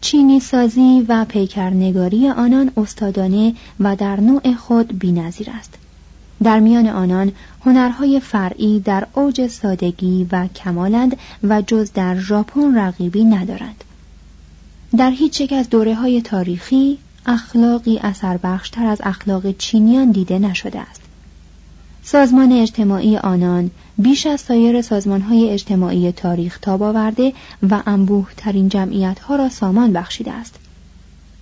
چینی 0.00 0.40
سازی 0.40 1.06
و 1.08 1.24
پیکرنگاری 1.24 2.28
آنان 2.28 2.70
استادانه 2.76 3.54
و 3.80 3.96
در 3.96 4.20
نوع 4.20 4.54
خود 4.54 4.98
بینظیر 4.98 5.50
است. 5.50 5.74
در 6.42 6.60
میان 6.60 6.86
آنان 6.86 7.32
هنرهای 7.64 8.20
فرعی 8.20 8.80
در 8.80 9.06
اوج 9.14 9.46
سادگی 9.46 10.26
و 10.32 10.46
کمالند 10.46 11.16
و 11.42 11.62
جز 11.62 11.92
در 11.92 12.18
ژاپن 12.18 12.78
رقیبی 12.78 13.24
ندارند. 13.24 13.84
در 14.96 15.10
هیچ 15.10 15.40
یک 15.40 15.52
از 15.52 15.70
دوره 15.70 15.94
های 15.94 16.22
تاریخی 16.22 16.98
اخلاقی 17.26 17.98
اثر 17.98 18.36
بخشتر 18.36 18.86
از 18.86 18.98
اخلاق 19.04 19.56
چینیان 19.56 20.10
دیده 20.10 20.38
نشده 20.38 20.80
است. 20.80 21.02
سازمان 22.02 22.52
اجتماعی 22.52 23.16
آنان 23.16 23.70
بیش 23.98 24.26
از 24.26 24.40
سایر 24.40 24.84
های 25.28 25.50
اجتماعی 25.50 26.12
تاریخ 26.12 26.58
تاب 26.58 26.82
آورده 26.82 27.32
و 27.70 27.82
انبوه 27.86 28.28
ترین 28.36 28.68
جمعیت 28.68 29.18
ها 29.18 29.36
را 29.36 29.48
سامان 29.48 29.92
بخشیده 29.92 30.32
است. 30.32 30.54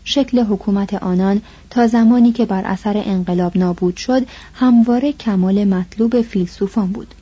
شکل 0.04 0.40
حکومت 0.40 0.94
آنان 0.94 1.42
تا 1.70 1.86
زمانی 1.86 2.32
که 2.32 2.44
بر 2.44 2.64
اثر 2.64 3.02
انقلاب 3.06 3.56
نابود 3.56 3.96
شد 3.96 4.26
همواره 4.54 5.12
کمال 5.12 5.64
مطلوب 5.64 6.22
فیلسوفان 6.22 6.86
بود. 6.86 7.14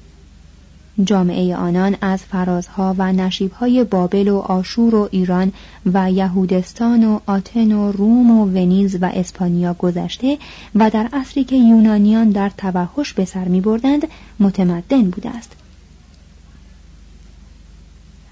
جامعه 1.04 1.56
آنان 1.56 1.96
از 2.00 2.22
فرازها 2.22 2.94
و 2.98 3.12
نشیبهای 3.12 3.84
بابل 3.84 4.28
و 4.28 4.38
آشور 4.38 4.94
و 4.94 5.08
ایران 5.12 5.52
و 5.92 6.12
یهودستان 6.12 7.04
و 7.04 7.20
آتن 7.26 7.72
و 7.72 7.92
روم 7.92 8.30
و 8.30 8.46
ونیز 8.46 8.98
و 9.00 9.04
اسپانیا 9.04 9.74
گذشته 9.74 10.38
و 10.74 10.90
در 10.90 11.08
عصری 11.12 11.44
که 11.44 11.56
یونانیان 11.56 12.30
در 12.30 12.50
توحش 12.58 13.12
به 13.12 13.24
سر 13.24 13.44
می 13.44 13.60
بردند 13.60 14.08
متمدن 14.40 15.10
بوده 15.10 15.30
است. 15.30 15.52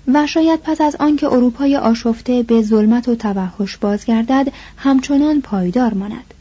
و 0.09 0.27
شاید 0.27 0.61
پس 0.61 0.81
از 0.81 0.96
آنکه 0.96 1.27
اروپای 1.27 1.77
آشفته 1.77 2.42
به 2.42 2.62
ظلمت 2.62 3.09
و 3.09 3.14
توحش 3.14 3.77
بازگردد 3.77 4.53
همچنان 4.77 5.40
پایدار 5.40 5.94
ماند. 5.94 6.35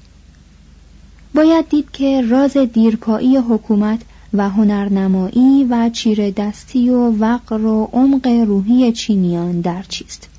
باید 1.35 1.69
دید 1.69 1.91
که 1.91 2.21
راز 2.21 2.57
دیرپایی 2.57 3.37
حکومت 3.37 4.01
و 4.33 4.49
هنرنمایی 4.49 5.63
و 5.69 5.89
چیر 5.89 6.29
دستی 6.29 6.89
و 6.89 7.11
وقر 7.11 7.65
و 7.65 7.89
عمق 7.93 8.27
روحی 8.27 8.91
چینیان 8.91 9.61
در 9.61 9.83
چیست؟ 9.83 10.29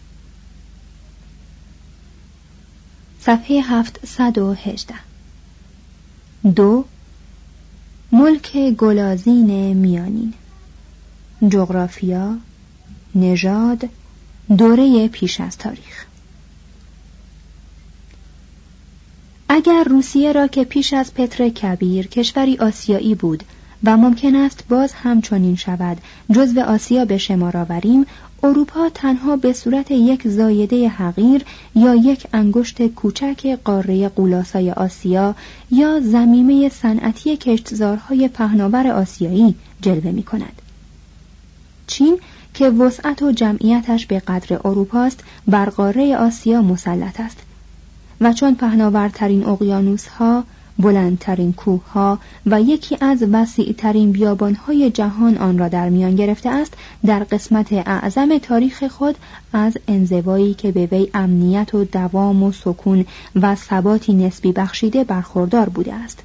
صفحه 3.20 3.60
718 3.60 4.94
دو 6.56 6.84
ملک 8.12 8.56
گلازین 8.70 9.76
میانین. 9.76 10.34
جغرافیا 11.48 12.36
نژاد 13.14 13.88
دوره 14.58 15.08
پیش 15.08 15.40
از 15.40 15.58
تاریخ. 15.58 16.06
اگر 19.48 19.84
روسیه 19.84 20.32
را 20.32 20.46
که 20.46 20.64
پیش 20.64 20.92
از 20.92 21.14
پتر 21.14 21.48
کبیر 21.48 22.06
کشوری 22.06 22.58
آسیایی 22.58 23.14
بود 23.14 23.44
و 23.84 23.96
ممکن 23.96 24.36
است 24.36 24.64
باز 24.68 24.92
همچنین 24.92 25.56
شود. 25.56 25.96
جزو 26.32 26.60
آسیا 26.60 27.04
به 27.04 27.18
شمار 27.18 27.56
آوریم. 27.56 28.06
اروپا 28.42 28.88
تنها 28.94 29.36
به 29.36 29.52
صورت 29.52 29.90
یک 29.90 30.28
زایده 30.28 30.88
حقیر 30.88 31.44
یا 31.74 31.94
یک 31.94 32.26
انگشت 32.32 32.86
کوچک 32.86 33.58
قاره 33.64 34.08
قولاسای 34.08 34.70
آسیا 34.70 35.34
یا 35.70 36.00
زمیمه 36.00 36.68
صنعتی 36.68 37.36
کشتزارهای 37.36 38.28
پهناور 38.28 38.86
آسیایی 38.86 39.54
جلوه 39.80 40.10
می 40.10 40.22
کند. 40.22 40.62
چین 41.86 42.18
که 42.54 42.70
وسعت 42.70 43.22
و 43.22 43.32
جمعیتش 43.32 44.06
به 44.06 44.18
قدر 44.18 44.60
اروپاست 44.64 45.24
بر 45.48 45.70
قاره 45.70 46.16
آسیا 46.16 46.62
مسلط 46.62 47.20
است. 47.20 47.36
و 48.20 48.32
چون 48.32 48.54
پهناورترین 48.54 49.46
اقیانوس 49.46 50.06
ها 50.06 50.44
بلندترین 50.78 51.52
کوه 51.52 51.88
ها 51.92 52.18
و 52.46 52.60
یکی 52.60 52.96
از 53.00 53.22
وسیعترین 53.32 54.12
بیابان 54.12 54.54
های 54.54 54.90
جهان 54.90 55.38
آن 55.38 55.58
را 55.58 55.68
در 55.68 55.88
میان 55.88 56.16
گرفته 56.16 56.50
است 56.50 56.74
در 57.06 57.24
قسمت 57.24 57.72
اعظم 57.72 58.38
تاریخ 58.38 58.84
خود 58.84 59.16
از 59.52 59.76
انزوایی 59.88 60.54
که 60.54 60.72
به 60.72 60.86
وی 60.92 61.10
امنیت 61.14 61.74
و 61.74 61.84
دوام 61.84 62.42
و 62.42 62.52
سکون 62.52 63.06
و 63.34 63.54
ثباتی 63.54 64.14
نسبی 64.14 64.52
بخشیده 64.52 65.04
برخوردار 65.04 65.68
بوده 65.68 65.94
است. 65.94 66.22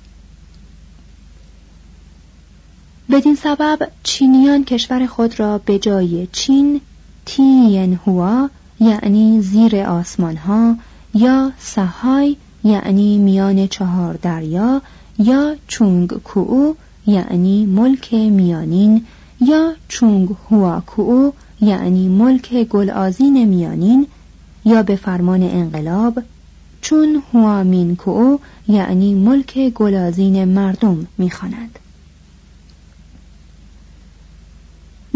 بدین 3.12 3.36
سبب 3.36 3.92
چینیان 4.04 4.64
کشور 4.64 5.06
خود 5.06 5.40
را 5.40 5.58
به 5.58 5.80
جای 5.80 6.28
چین 6.32 6.82
تین 7.26 8.00
هوا 8.08 8.50
یعنی 8.80 9.42
زیر 9.42 9.76
آسمان 9.76 10.38
ها 10.38 10.76
یا 11.14 11.52
سهای 11.60 12.38
یعنی 12.66 13.18
میان 13.18 13.68
چهار 13.68 14.14
دریا 14.14 14.82
یا 15.20 15.56
چونگ 15.68 16.10
کوو 16.10 16.76
یعنی 17.08 17.66
ملک 17.66 18.14
میانین 18.14 19.06
یا 19.42 19.74
چونگ 19.88 20.30
هوا 20.52 20.84
کوو 20.88 21.32
یعنی 21.62 22.08
ملک 22.08 22.64
گلآزین 22.64 23.46
میانین 23.46 24.08
یا 24.66 24.84
به 24.84 24.96
فرمان 24.96 25.44
انقلاب 25.44 26.24
چون 26.82 27.24
هوامین 27.34 27.96
کو 27.96 28.38
یعنی 28.68 29.14
ملک 29.14 29.70
گلازین 29.70 30.46
مردم 30.46 31.08
می‌خوانند 31.18 31.80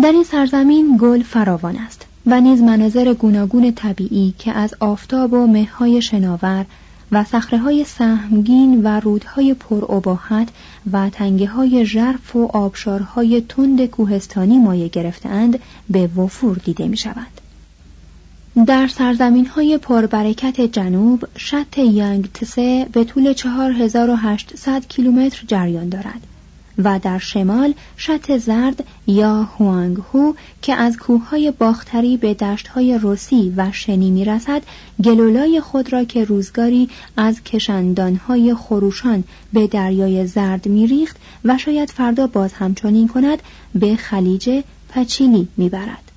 در 0.04 0.12
این 0.12 0.24
سرزمین 0.24 0.98
گل 1.02 1.24
فراوان 1.24 1.78
است 1.78 2.06
و 2.26 2.42
نیز 2.42 2.62
مناظر 2.62 3.14
گوناگون 3.14 3.72
طبیعی 3.72 4.34
که 4.40 4.52
از 4.52 4.76
آفتاب 4.80 5.34
و 5.34 5.48
مههای 5.48 6.02
شناور 6.02 6.66
و 7.12 7.26
های 7.52 7.84
سهمگین 7.84 8.84
و 8.84 9.00
رودهای 9.00 9.54
پرعباحت 9.54 10.48
و 10.92 11.10
تنگه 11.10 11.48
های 11.48 11.86
ژرف 11.86 12.36
و 12.36 12.46
آبشارهای 12.54 13.42
تند 13.42 13.86
کوهستانی 13.86 14.58
مایه 14.58 14.88
گرفتهاند 14.88 15.60
به 15.90 16.08
وفور 16.08 16.58
دیده 16.58 16.88
می 16.88 16.98
شود. 16.98 17.42
در 18.68 18.88
سرزمین 18.88 19.46
های 19.46 19.78
پربرکت 19.78 20.62
جنوب 20.62 21.28
شط 21.38 21.78
یانگ 21.78 22.32
تسه 22.34 22.88
به 22.92 23.04
طول 23.04 23.34
4800 23.34 24.88
کیلومتر 24.88 25.44
جریان 25.48 25.90
دارد 25.90 26.28
و 26.84 27.00
در 27.00 27.18
شمال 27.18 27.74
شط 27.98 28.38
زرد 28.38 28.84
یا 29.08 29.44
هوانگ 29.44 29.98
هو 30.14 30.34
که 30.62 30.74
از 30.76 30.98
کوههای 30.98 31.52
باختری 31.52 32.18
به 32.18 32.34
دشتهای 32.34 32.98
روسی 32.98 33.54
و 33.58 33.72
شنی 33.72 34.12
می 34.12 34.26
رسد 34.26 34.62
گلولای 35.04 35.62
خود 35.62 35.94
را 35.94 36.04
که 36.04 36.24
روزگاری 36.24 36.90
از 37.18 37.44
کشندانهای 37.44 38.54
خروشان 38.54 39.24
به 39.54 39.68
دریای 39.68 40.28
زرد 40.28 40.68
می 40.68 40.88
ریخت 40.88 41.18
و 41.46 41.58
شاید 41.58 41.90
فردا 41.90 42.28
باز 42.28 42.54
همچنین 42.54 43.08
کند 43.08 43.40
به 43.76 43.96
خلیج 43.96 44.64
پچیلی 44.90 45.48
می 45.58 45.70
برد. 45.70 46.12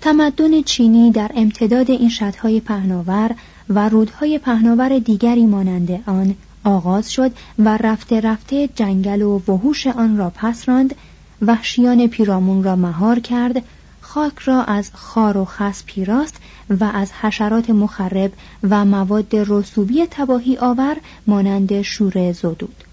تمدن 0.00 0.62
چینی 0.62 1.10
در 1.10 1.30
امتداد 1.34 1.90
این 1.90 2.08
شطهای 2.08 2.60
پهناور 2.60 3.30
و 3.68 3.88
رودهای 3.88 4.38
پهناور 4.38 4.98
دیگری 4.98 5.46
مانند 5.46 6.02
آن 6.06 6.34
آغاز 6.68 7.12
شد 7.12 7.30
و 7.58 7.76
رفته 7.76 8.20
رفته 8.20 8.68
جنگل 8.74 9.22
و 9.22 9.42
وحوش 9.48 9.86
آن 9.86 10.16
را 10.16 10.32
پس 10.34 10.68
راند 10.68 10.94
وحشیان 11.42 12.06
پیرامون 12.06 12.62
را 12.62 12.76
مهار 12.76 13.18
کرد 13.18 13.62
خاک 14.00 14.38
را 14.38 14.64
از 14.64 14.90
خار 14.94 15.36
و 15.36 15.44
خس 15.44 15.82
پیراست 15.86 16.36
و 16.80 16.84
از 16.84 17.12
حشرات 17.12 17.70
مخرب 17.70 18.32
و 18.70 18.84
مواد 18.84 19.26
رسوبی 19.32 20.06
تباهی 20.10 20.56
آور 20.56 20.96
مانند 21.26 21.82
شور 21.82 22.32
زدود. 22.32 22.84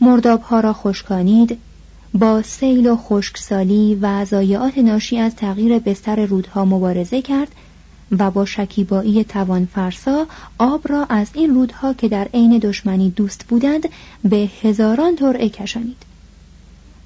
مردابها 0.00 0.60
را 0.60 0.72
خشکانید 0.72 1.58
با 2.14 2.42
سیل 2.42 2.86
و 2.86 2.96
خشکسالی 2.96 3.98
و 4.02 4.24
ضایعات 4.24 4.78
ناشی 4.78 5.18
از 5.18 5.36
تغییر 5.36 5.78
بستر 5.78 6.26
رودها 6.26 6.64
مبارزه 6.64 7.22
کرد 7.22 7.52
و 8.18 8.30
با 8.30 8.44
شکیبایی 8.44 9.24
توان 9.24 9.66
فرسا 9.66 10.26
آب 10.58 10.88
را 10.88 11.04
از 11.04 11.28
این 11.34 11.54
رودها 11.54 11.92
که 11.92 12.08
در 12.08 12.28
عین 12.34 12.58
دشمنی 12.58 13.10
دوست 13.10 13.44
بودند 13.48 13.88
به 14.24 14.50
هزاران 14.62 15.16
طور 15.16 15.48
کشانید. 15.48 16.12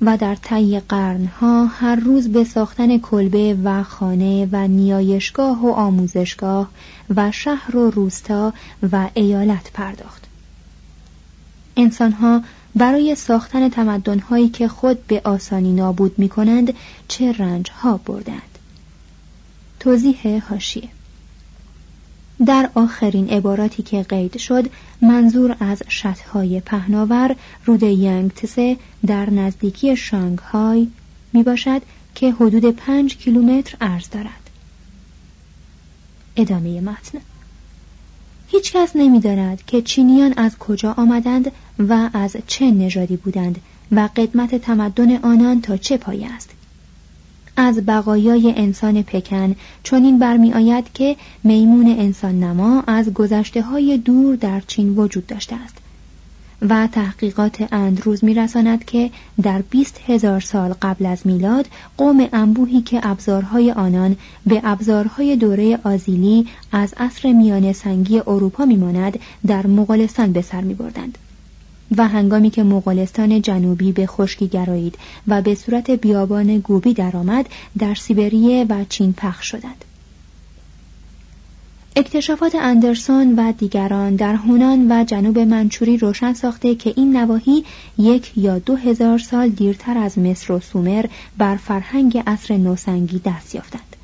و 0.00 0.16
در 0.16 0.34
طی 0.34 0.80
قرنها 0.80 1.66
هر 1.66 1.96
روز 1.96 2.28
به 2.28 2.44
ساختن 2.44 2.98
کلبه 2.98 3.56
و 3.64 3.82
خانه 3.82 4.48
و 4.52 4.68
نیایشگاه 4.68 5.66
و 5.66 5.70
آموزشگاه 5.70 6.70
و 7.16 7.32
شهر 7.32 7.76
و 7.76 7.90
روستا 7.90 8.52
و 8.92 9.08
ایالت 9.14 9.70
پرداخت. 9.74 10.26
انسانها 11.76 12.42
برای 12.74 13.14
ساختن 13.14 13.68
تمدنهایی 13.68 14.48
که 14.48 14.68
خود 14.68 15.06
به 15.06 15.20
آسانی 15.24 15.72
نابود 15.72 16.18
می 16.18 16.28
کنند 16.28 16.74
چه 17.08 17.32
رنج 17.32 17.70
ها 17.70 17.96
بردند؟ 17.96 18.58
توضیح 19.80 20.42
هاشیه 20.48 20.88
در 22.46 22.70
آخرین 22.74 23.30
عباراتی 23.30 23.82
که 23.82 24.02
قید 24.02 24.38
شد 24.38 24.70
منظور 25.02 25.56
از 25.60 25.82
شطهای 25.88 26.60
پهناور 26.60 27.36
رود 27.64 27.82
یانگتسه 27.82 28.76
در 29.06 29.30
نزدیکی 29.30 29.96
شانگهای 29.96 30.88
می 31.32 31.42
باشد 31.42 31.82
که 32.14 32.32
حدود 32.32 32.64
پنج 32.64 33.16
کیلومتر 33.16 33.76
عرض 33.80 34.10
دارد. 34.10 34.50
ادامه 36.36 36.80
متن. 36.80 37.18
هیچ 38.48 38.72
کس 38.72 38.90
نمی 38.94 39.20
داند 39.20 39.62
که 39.66 39.82
چینیان 39.82 40.34
از 40.36 40.58
کجا 40.58 40.92
آمدند 40.92 41.52
و 41.78 42.10
از 42.12 42.36
چه 42.46 42.70
نژادی 42.70 43.16
بودند 43.16 43.60
و 43.92 44.08
قدمت 44.16 44.54
تمدن 44.54 45.16
آنان 45.16 45.60
تا 45.60 45.76
چه 45.76 45.96
پایه 45.96 46.32
است. 46.32 46.55
از 47.56 47.86
بقایای 47.86 48.54
انسان 48.56 49.02
پکن 49.02 49.56
چنین 49.82 50.18
برمیآید 50.18 50.92
که 50.94 51.16
میمون 51.44 51.86
انسان 51.98 52.40
نما 52.40 52.84
از 52.86 53.12
گذشته 53.14 53.62
های 53.62 53.98
دور 53.98 54.36
در 54.36 54.60
چین 54.60 54.94
وجود 54.98 55.26
داشته 55.26 55.56
است. 55.64 55.76
و 56.62 56.86
تحقیقات 56.86 57.72
اندروز 57.72 58.24
میرساند 58.24 58.84
که 58.84 59.10
در 59.42 59.62
بیست 59.62 60.00
هزار 60.06 60.40
سال 60.40 60.74
قبل 60.82 61.06
از 61.06 61.26
میلاد 61.26 61.66
قوم 61.96 62.28
انبوهی 62.32 62.82
که 62.82 63.00
ابزارهای 63.02 63.72
آنان 63.72 64.16
به 64.46 64.60
ابزارهای 64.64 65.36
دوره 65.36 65.78
آزیلی 65.84 66.46
از 66.72 66.94
عصر 66.96 67.32
میانه 67.32 67.72
سنگی 67.72 68.18
اروپا 68.18 68.64
میماند 68.64 69.18
در 69.46 69.66
مغولستان 69.66 70.32
به 70.32 70.42
سر 70.42 70.60
میبردند. 70.60 71.18
و 71.96 72.08
هنگامی 72.08 72.50
که 72.50 72.62
مغولستان 72.62 73.42
جنوبی 73.42 73.92
به 73.92 74.06
خشکی 74.06 74.48
گرایید 74.48 74.98
و 75.28 75.42
به 75.42 75.54
صورت 75.54 75.90
بیابان 75.90 76.58
گوبی 76.58 76.94
درآمد 76.94 77.46
در 77.78 77.94
سیبریه 77.94 78.66
و 78.68 78.84
چین 78.88 79.12
پخش 79.12 79.46
شدند 79.46 79.84
اکتشافات 81.96 82.54
اندرسون 82.54 83.34
و 83.38 83.52
دیگران 83.52 84.16
در 84.16 84.34
هونان 84.34 84.92
و 84.92 85.04
جنوب 85.04 85.38
منچوری 85.38 85.96
روشن 85.96 86.32
ساخته 86.32 86.74
که 86.74 86.94
این 86.96 87.16
نواحی 87.16 87.64
یک 87.98 88.32
یا 88.36 88.58
دو 88.58 88.76
هزار 88.76 89.18
سال 89.18 89.48
دیرتر 89.48 89.98
از 89.98 90.18
مصر 90.18 90.52
و 90.52 90.60
سومر 90.60 91.06
بر 91.38 91.56
فرهنگ 91.56 92.22
عصر 92.26 92.56
نوسنگی 92.56 93.20
دست 93.24 93.54
یافتند. 93.54 93.95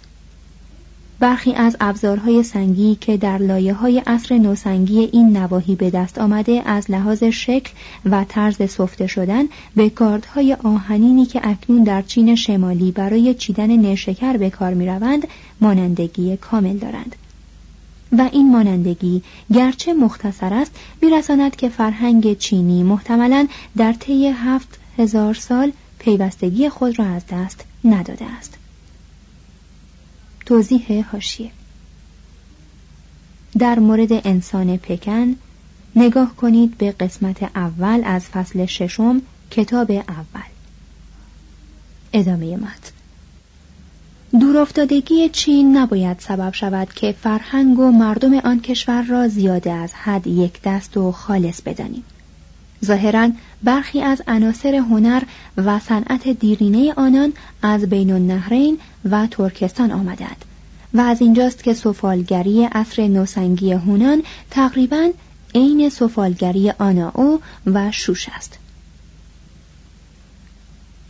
برخی 1.22 1.52
از 1.52 1.76
ابزارهای 1.80 2.42
سنگی 2.42 2.94
که 3.00 3.16
در 3.16 3.38
لایه 3.38 3.74
های 3.74 4.02
عصر 4.06 4.38
نوسنگی 4.38 4.98
این 5.12 5.36
نواحی 5.36 5.74
به 5.74 5.90
دست 5.90 6.18
آمده 6.18 6.62
از 6.66 6.90
لحاظ 6.90 7.22
شکل 7.22 7.70
و 8.10 8.24
طرز 8.28 8.70
سفته 8.70 9.06
شدن 9.06 9.44
به 9.76 9.90
کاردهای 9.90 10.56
آهنینی 10.64 11.26
که 11.26 11.40
اکنون 11.44 11.82
در 11.82 12.02
چین 12.02 12.34
شمالی 12.34 12.92
برای 12.92 13.34
چیدن 13.34 13.76
نشکر 13.76 14.36
به 14.36 14.50
کار 14.50 14.74
می 14.74 14.86
روند 14.86 15.28
مانندگی 15.60 16.36
کامل 16.36 16.76
دارند. 16.76 17.16
و 18.18 18.28
این 18.32 18.52
مانندگی 18.52 19.22
گرچه 19.52 19.92
مختصر 19.92 20.54
است 20.54 20.76
میرساند 21.02 21.56
که 21.56 21.68
فرهنگ 21.68 22.38
چینی 22.38 22.82
محتملا 22.82 23.46
در 23.76 23.92
طی 23.92 24.26
هفت 24.26 24.78
هزار 24.98 25.34
سال 25.34 25.72
پیوستگی 25.98 26.68
خود 26.68 26.98
را 26.98 27.04
از 27.04 27.22
دست 27.30 27.64
نداده 27.84 28.24
است 28.38 28.61
توضیح 30.52 31.04
هاشیه 31.12 31.50
در 33.58 33.78
مورد 33.78 34.12
انسان 34.12 34.76
پکن 34.76 35.36
نگاه 35.96 36.36
کنید 36.36 36.78
به 36.78 36.92
قسمت 36.92 37.42
اول 37.42 38.02
از 38.04 38.24
فصل 38.24 38.66
ششم 38.66 39.22
کتاب 39.50 39.90
اول. 39.90 40.50
ادامه 42.12 42.56
متن. 42.56 42.92
دورافتادگی 44.40 45.28
چین 45.28 45.76
نباید 45.76 46.18
سبب 46.20 46.52
شود 46.54 46.92
که 46.92 47.12
فرهنگ 47.12 47.78
و 47.78 47.90
مردم 47.90 48.34
آن 48.34 48.60
کشور 48.60 49.02
را 49.02 49.28
زیاده 49.28 49.72
از 49.72 49.94
حد 49.94 50.26
یک 50.26 50.60
دست 50.64 50.96
و 50.96 51.12
خالص 51.12 51.60
بدانیم. 51.60 52.04
ظاهرا 52.84 53.30
برخی 53.62 54.02
از 54.02 54.22
عناصر 54.26 54.74
هنر 54.74 55.22
و 55.56 55.78
صنعت 55.78 56.28
دیرینه 56.28 56.92
آنان 56.96 57.32
از 57.62 57.88
بین 57.88 58.10
النهرین 58.12 58.78
و 59.10 59.26
ترکستان 59.26 59.90
آمدند. 59.90 60.44
و 60.94 61.00
از 61.00 61.20
اینجاست 61.20 61.64
که 61.64 61.74
سفالگری 61.74 62.68
اصر 62.72 63.08
نوسنگی 63.08 63.72
هونان 63.72 64.22
تقریبا 64.50 65.10
عین 65.54 65.88
سفالگری 65.88 66.70
آناو 66.70 67.40
و 67.66 67.90
شوش 67.90 68.28
است. 68.36 68.58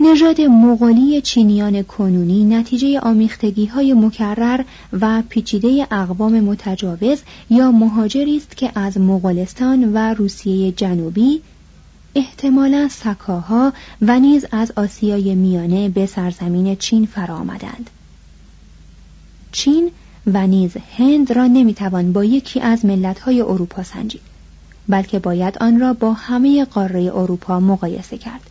نژاد 0.01 0.41
مغولی 0.41 1.21
چینیان 1.21 1.83
کنونی 1.83 2.45
نتیجه 2.45 3.01
آمیختگی 3.01 3.67
های 3.67 3.95
مکرر 3.95 4.65
و 5.01 5.23
پیچیده 5.29 5.87
اقوام 5.91 6.41
متجاوز 6.41 7.23
یا 7.51 7.73
مهاجری 7.73 8.37
است 8.37 8.57
که 8.57 8.73
از 8.75 8.99
مغولستان 8.99 9.93
و 9.95 10.15
روسیه 10.15 10.73
جنوبی 10.73 11.43
احتمالا 12.15 12.89
سکاها 12.89 13.73
و 14.03 14.21
نیز 14.21 14.47
از 14.53 14.73
آسیای 14.77 15.35
میانه 15.35 15.89
به 15.89 16.07
سرزمین 16.07 16.77
چین 16.77 17.07
فرا 17.07 17.37
آمدند. 17.37 17.91
چین 19.53 19.91
و 20.27 20.47
نیز 20.47 20.77
هند 20.97 21.33
را 21.33 21.47
نمی‌توان 21.47 22.13
با 22.13 22.25
یکی 22.25 22.61
از 22.61 22.85
ملت‌های 22.85 23.41
اروپا 23.41 23.83
سنجید. 23.83 24.33
بلکه 24.89 25.19
باید 25.19 25.59
آن 25.59 25.81
را 25.81 25.93
با 25.93 26.13
همه 26.13 26.65
قاره 26.65 27.13
اروپا 27.15 27.61
مقایسه 27.61 28.19
کرد 28.19 28.51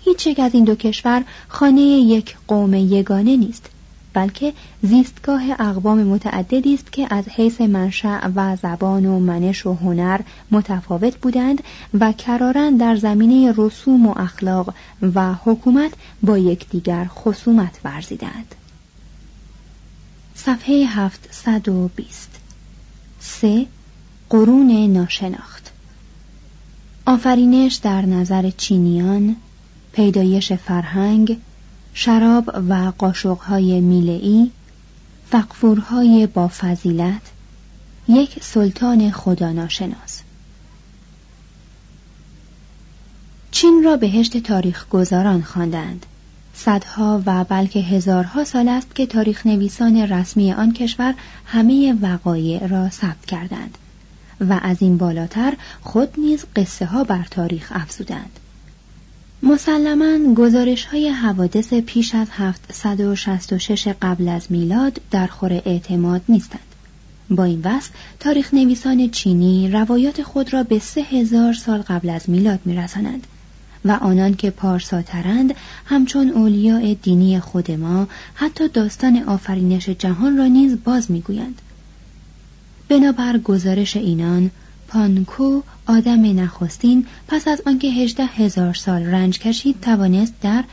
هیچ 0.00 0.26
یک 0.26 0.40
از 0.40 0.54
این 0.54 0.64
دو 0.64 0.74
کشور 0.74 1.24
خانه 1.48 1.80
یک 1.80 2.36
قوم 2.48 2.74
یگانه 2.74 3.36
نیست 3.36 3.70
بلکه 4.14 4.52
زیستگاه 4.82 5.42
اقوام 5.58 6.02
متعددی 6.02 6.74
است 6.74 6.92
که 6.92 7.06
از 7.10 7.28
حیث 7.28 7.60
منشأ 7.60 8.30
و 8.34 8.56
زبان 8.56 9.06
و 9.06 9.18
منش 9.18 9.66
و 9.66 9.74
هنر 9.74 10.20
متفاوت 10.50 11.16
بودند 11.16 11.62
و 12.00 12.12
کرارن 12.12 12.76
در 12.76 12.96
زمینه 12.96 13.54
رسوم 13.56 14.06
و 14.06 14.18
اخلاق 14.18 14.74
و 15.14 15.34
حکومت 15.34 15.92
با 16.22 16.38
یکدیگر 16.38 17.04
خصومت 17.04 17.80
ورزیدند. 17.84 18.54
صفحه 20.34 20.86
720 20.86 22.40
سه 23.20 23.66
قرون 24.30 24.70
ناشناخت 24.92 25.72
آفرینش 27.06 27.74
در 27.74 28.06
نظر 28.06 28.50
چینیان 28.50 29.36
پیدایش 29.92 30.52
فرهنگ 30.52 31.38
شراب 31.94 32.50
و 32.68 32.92
قاشقهای 32.98 33.80
میله‌ای 33.80 34.50
فقفورهای 35.30 36.26
با 36.26 36.48
فضیلت 36.48 37.22
یک 38.08 38.42
سلطان 38.42 39.10
خدا 39.10 39.52
ناشناس 39.52 40.20
چین 43.50 43.82
را 43.84 43.96
بهشت 43.96 44.36
تاریخ 44.36 44.88
گذاران 44.88 45.42
خواندند. 45.42 46.06
صدها 46.54 47.22
و 47.26 47.44
بلکه 47.44 47.80
هزارها 47.80 48.44
سال 48.44 48.68
است 48.68 48.94
که 48.94 49.06
تاریخ 49.06 49.46
نویسان 49.46 49.96
رسمی 49.96 50.52
آن 50.52 50.72
کشور 50.72 51.14
همه 51.46 51.94
وقایع 52.02 52.66
را 52.66 52.90
ثبت 52.90 53.26
کردند 53.26 53.78
و 54.40 54.60
از 54.62 54.76
این 54.80 54.98
بالاتر 54.98 55.54
خود 55.82 56.08
نیز 56.18 56.44
قصه 56.56 56.86
ها 56.86 57.04
بر 57.04 57.26
تاریخ 57.30 57.72
افزودند. 57.74 58.40
مسلما 59.46 60.34
گزارش 60.34 60.84
های 60.84 61.08
حوادث 61.08 61.74
پیش 61.74 62.14
از 62.14 62.28
766 62.32 63.88
قبل 64.02 64.28
از 64.28 64.52
میلاد 64.52 65.00
در 65.10 65.26
خور 65.26 65.52
اعتماد 65.52 66.22
نیستند. 66.28 66.60
با 67.30 67.44
این 67.44 67.60
وصف 67.64 67.90
تاریخ 68.20 68.54
نویسان 68.54 69.10
چینی 69.10 69.70
روایات 69.70 70.22
خود 70.22 70.52
را 70.52 70.62
به 70.62 70.78
سه 70.78 71.24
سال 71.52 71.82
قبل 71.82 72.10
از 72.10 72.30
میلاد 72.30 72.60
میرسانند 72.64 73.26
و 73.84 73.90
آنان 73.92 74.34
که 74.34 74.50
پارساترند 74.50 75.54
همچون 75.86 76.30
اولیاء 76.30 76.94
دینی 77.02 77.40
خود 77.40 77.70
ما 77.70 78.08
حتی 78.34 78.68
داستان 78.68 79.22
آفرینش 79.22 79.88
جهان 79.88 80.36
را 80.36 80.46
نیز 80.46 80.76
باز 80.84 81.10
می‌گویند 81.10 81.62
بنابر 82.88 83.38
گزارش 83.38 83.96
اینان 83.96 84.50
پانکو 84.94 85.62
آدم 85.86 86.40
نخستین 86.40 87.06
پس 87.28 87.48
از 87.48 87.62
آنکه 87.66 87.88
هجده 87.88 88.24
هزار 88.24 88.74
سال 88.74 89.02
رنج 89.02 89.38
کشید 89.38 89.80
توانست 89.80 90.34
در 90.42 90.64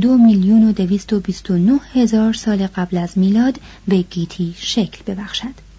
دو 0.00 0.18
میلیون 0.18 0.68
و 0.68 0.72
دویست 0.72 1.12
و 1.12 1.20
بیست 1.20 1.50
و 1.50 1.58
نه 1.58 1.80
هزار 1.94 2.32
سال 2.32 2.66
قبل 2.66 2.96
از 2.96 3.18
میلاد 3.18 3.60
به 3.88 4.02
گیتی 4.02 4.54
شکل 4.58 5.02
ببخشد. 5.06 5.69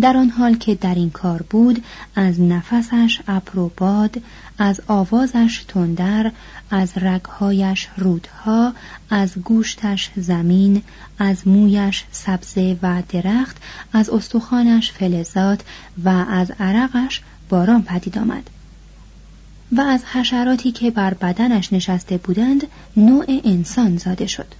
در 0.00 0.16
آن 0.16 0.30
حال 0.30 0.54
که 0.54 0.74
در 0.74 0.94
این 0.94 1.10
کار 1.10 1.42
بود 1.42 1.84
از 2.16 2.40
نفسش 2.40 3.20
ابر 3.28 3.70
باد 3.76 4.22
از 4.58 4.80
آوازش 4.86 5.64
تندر 5.68 6.32
از 6.70 6.98
رگهایش 6.98 7.88
رودها 7.96 8.72
از 9.10 9.38
گوشتش 9.38 10.10
زمین 10.16 10.82
از 11.18 11.48
مویش 11.48 12.04
سبزه 12.12 12.78
و 12.82 13.02
درخت 13.08 13.56
از 13.92 14.10
استخوانش 14.10 14.92
فلزات 14.92 15.60
و 16.04 16.08
از 16.08 16.50
عرقش 16.60 17.22
باران 17.48 17.82
پدید 17.82 18.18
آمد. 18.18 18.50
و 19.72 19.80
از 19.80 20.04
حشراتی 20.04 20.72
که 20.72 20.90
بر 20.90 21.14
بدنش 21.14 21.72
نشسته 21.72 22.16
بودند 22.16 22.66
نوع 22.96 23.24
انسان 23.44 23.96
زاده 23.96 24.26
شد. 24.26 24.54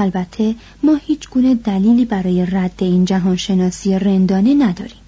البته 0.00 0.54
ما 0.82 0.94
هیچ 0.94 1.28
گونه 1.28 1.54
دلیلی 1.54 2.04
برای 2.04 2.46
رد 2.46 2.74
این 2.78 3.04
جهانشناسی 3.04 3.98
رندانه 3.98 4.54
نداریم. 4.54 4.98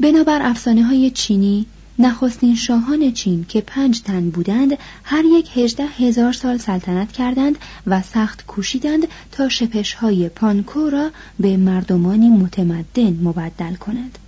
بنابر 0.00 0.42
افسانه 0.42 0.82
های 0.82 1.10
چینی 1.10 1.66
نخستین 1.98 2.54
شاهان 2.56 3.12
چین 3.12 3.44
که 3.48 3.60
پنج 3.60 4.00
تن 4.00 4.30
بودند 4.30 4.78
هر 5.04 5.24
یک 5.24 5.50
هجده 5.56 5.86
هزار 5.86 6.32
سال 6.32 6.58
سلطنت 6.58 7.12
کردند 7.12 7.58
و 7.86 8.02
سخت 8.02 8.46
کوشیدند 8.46 9.08
تا 9.32 9.48
شپش 9.48 9.94
های 9.94 10.28
پانکو 10.28 10.90
را 10.90 11.10
به 11.40 11.56
مردمانی 11.56 12.28
متمدن 12.28 13.18
مبدل 13.22 13.74
کنند. 13.74 14.18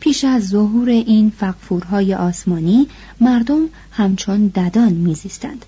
پیش 0.00 0.24
از 0.24 0.48
ظهور 0.48 0.88
این 0.88 1.32
فقفورهای 1.38 2.14
آسمانی 2.14 2.88
مردم 3.20 3.68
همچون 3.92 4.46
ددان 4.46 4.92
میزیستند. 4.92 5.66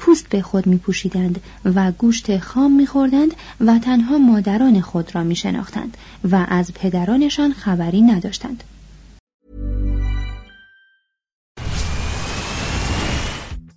پوست 0.00 0.28
به 0.28 0.42
خود 0.42 0.66
می 0.66 0.78
پوشیدند 0.78 1.40
و 1.64 1.92
گوشت 1.92 2.38
خام 2.38 2.72
می 2.72 2.86
خوردند 2.86 3.34
و 3.60 3.78
تنها 3.78 4.18
مادران 4.18 4.80
خود 4.80 5.14
را 5.14 5.24
می 5.24 5.36
شناختند 5.36 5.96
و 6.30 6.46
از 6.48 6.72
پدرانشان 6.74 7.52
خبری 7.52 8.02
نداشتند. 8.02 8.64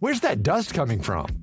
Where's 0.02 0.20
that 0.20 0.44
dust 0.44 0.74
coming 0.74 1.02
from? 1.02 1.43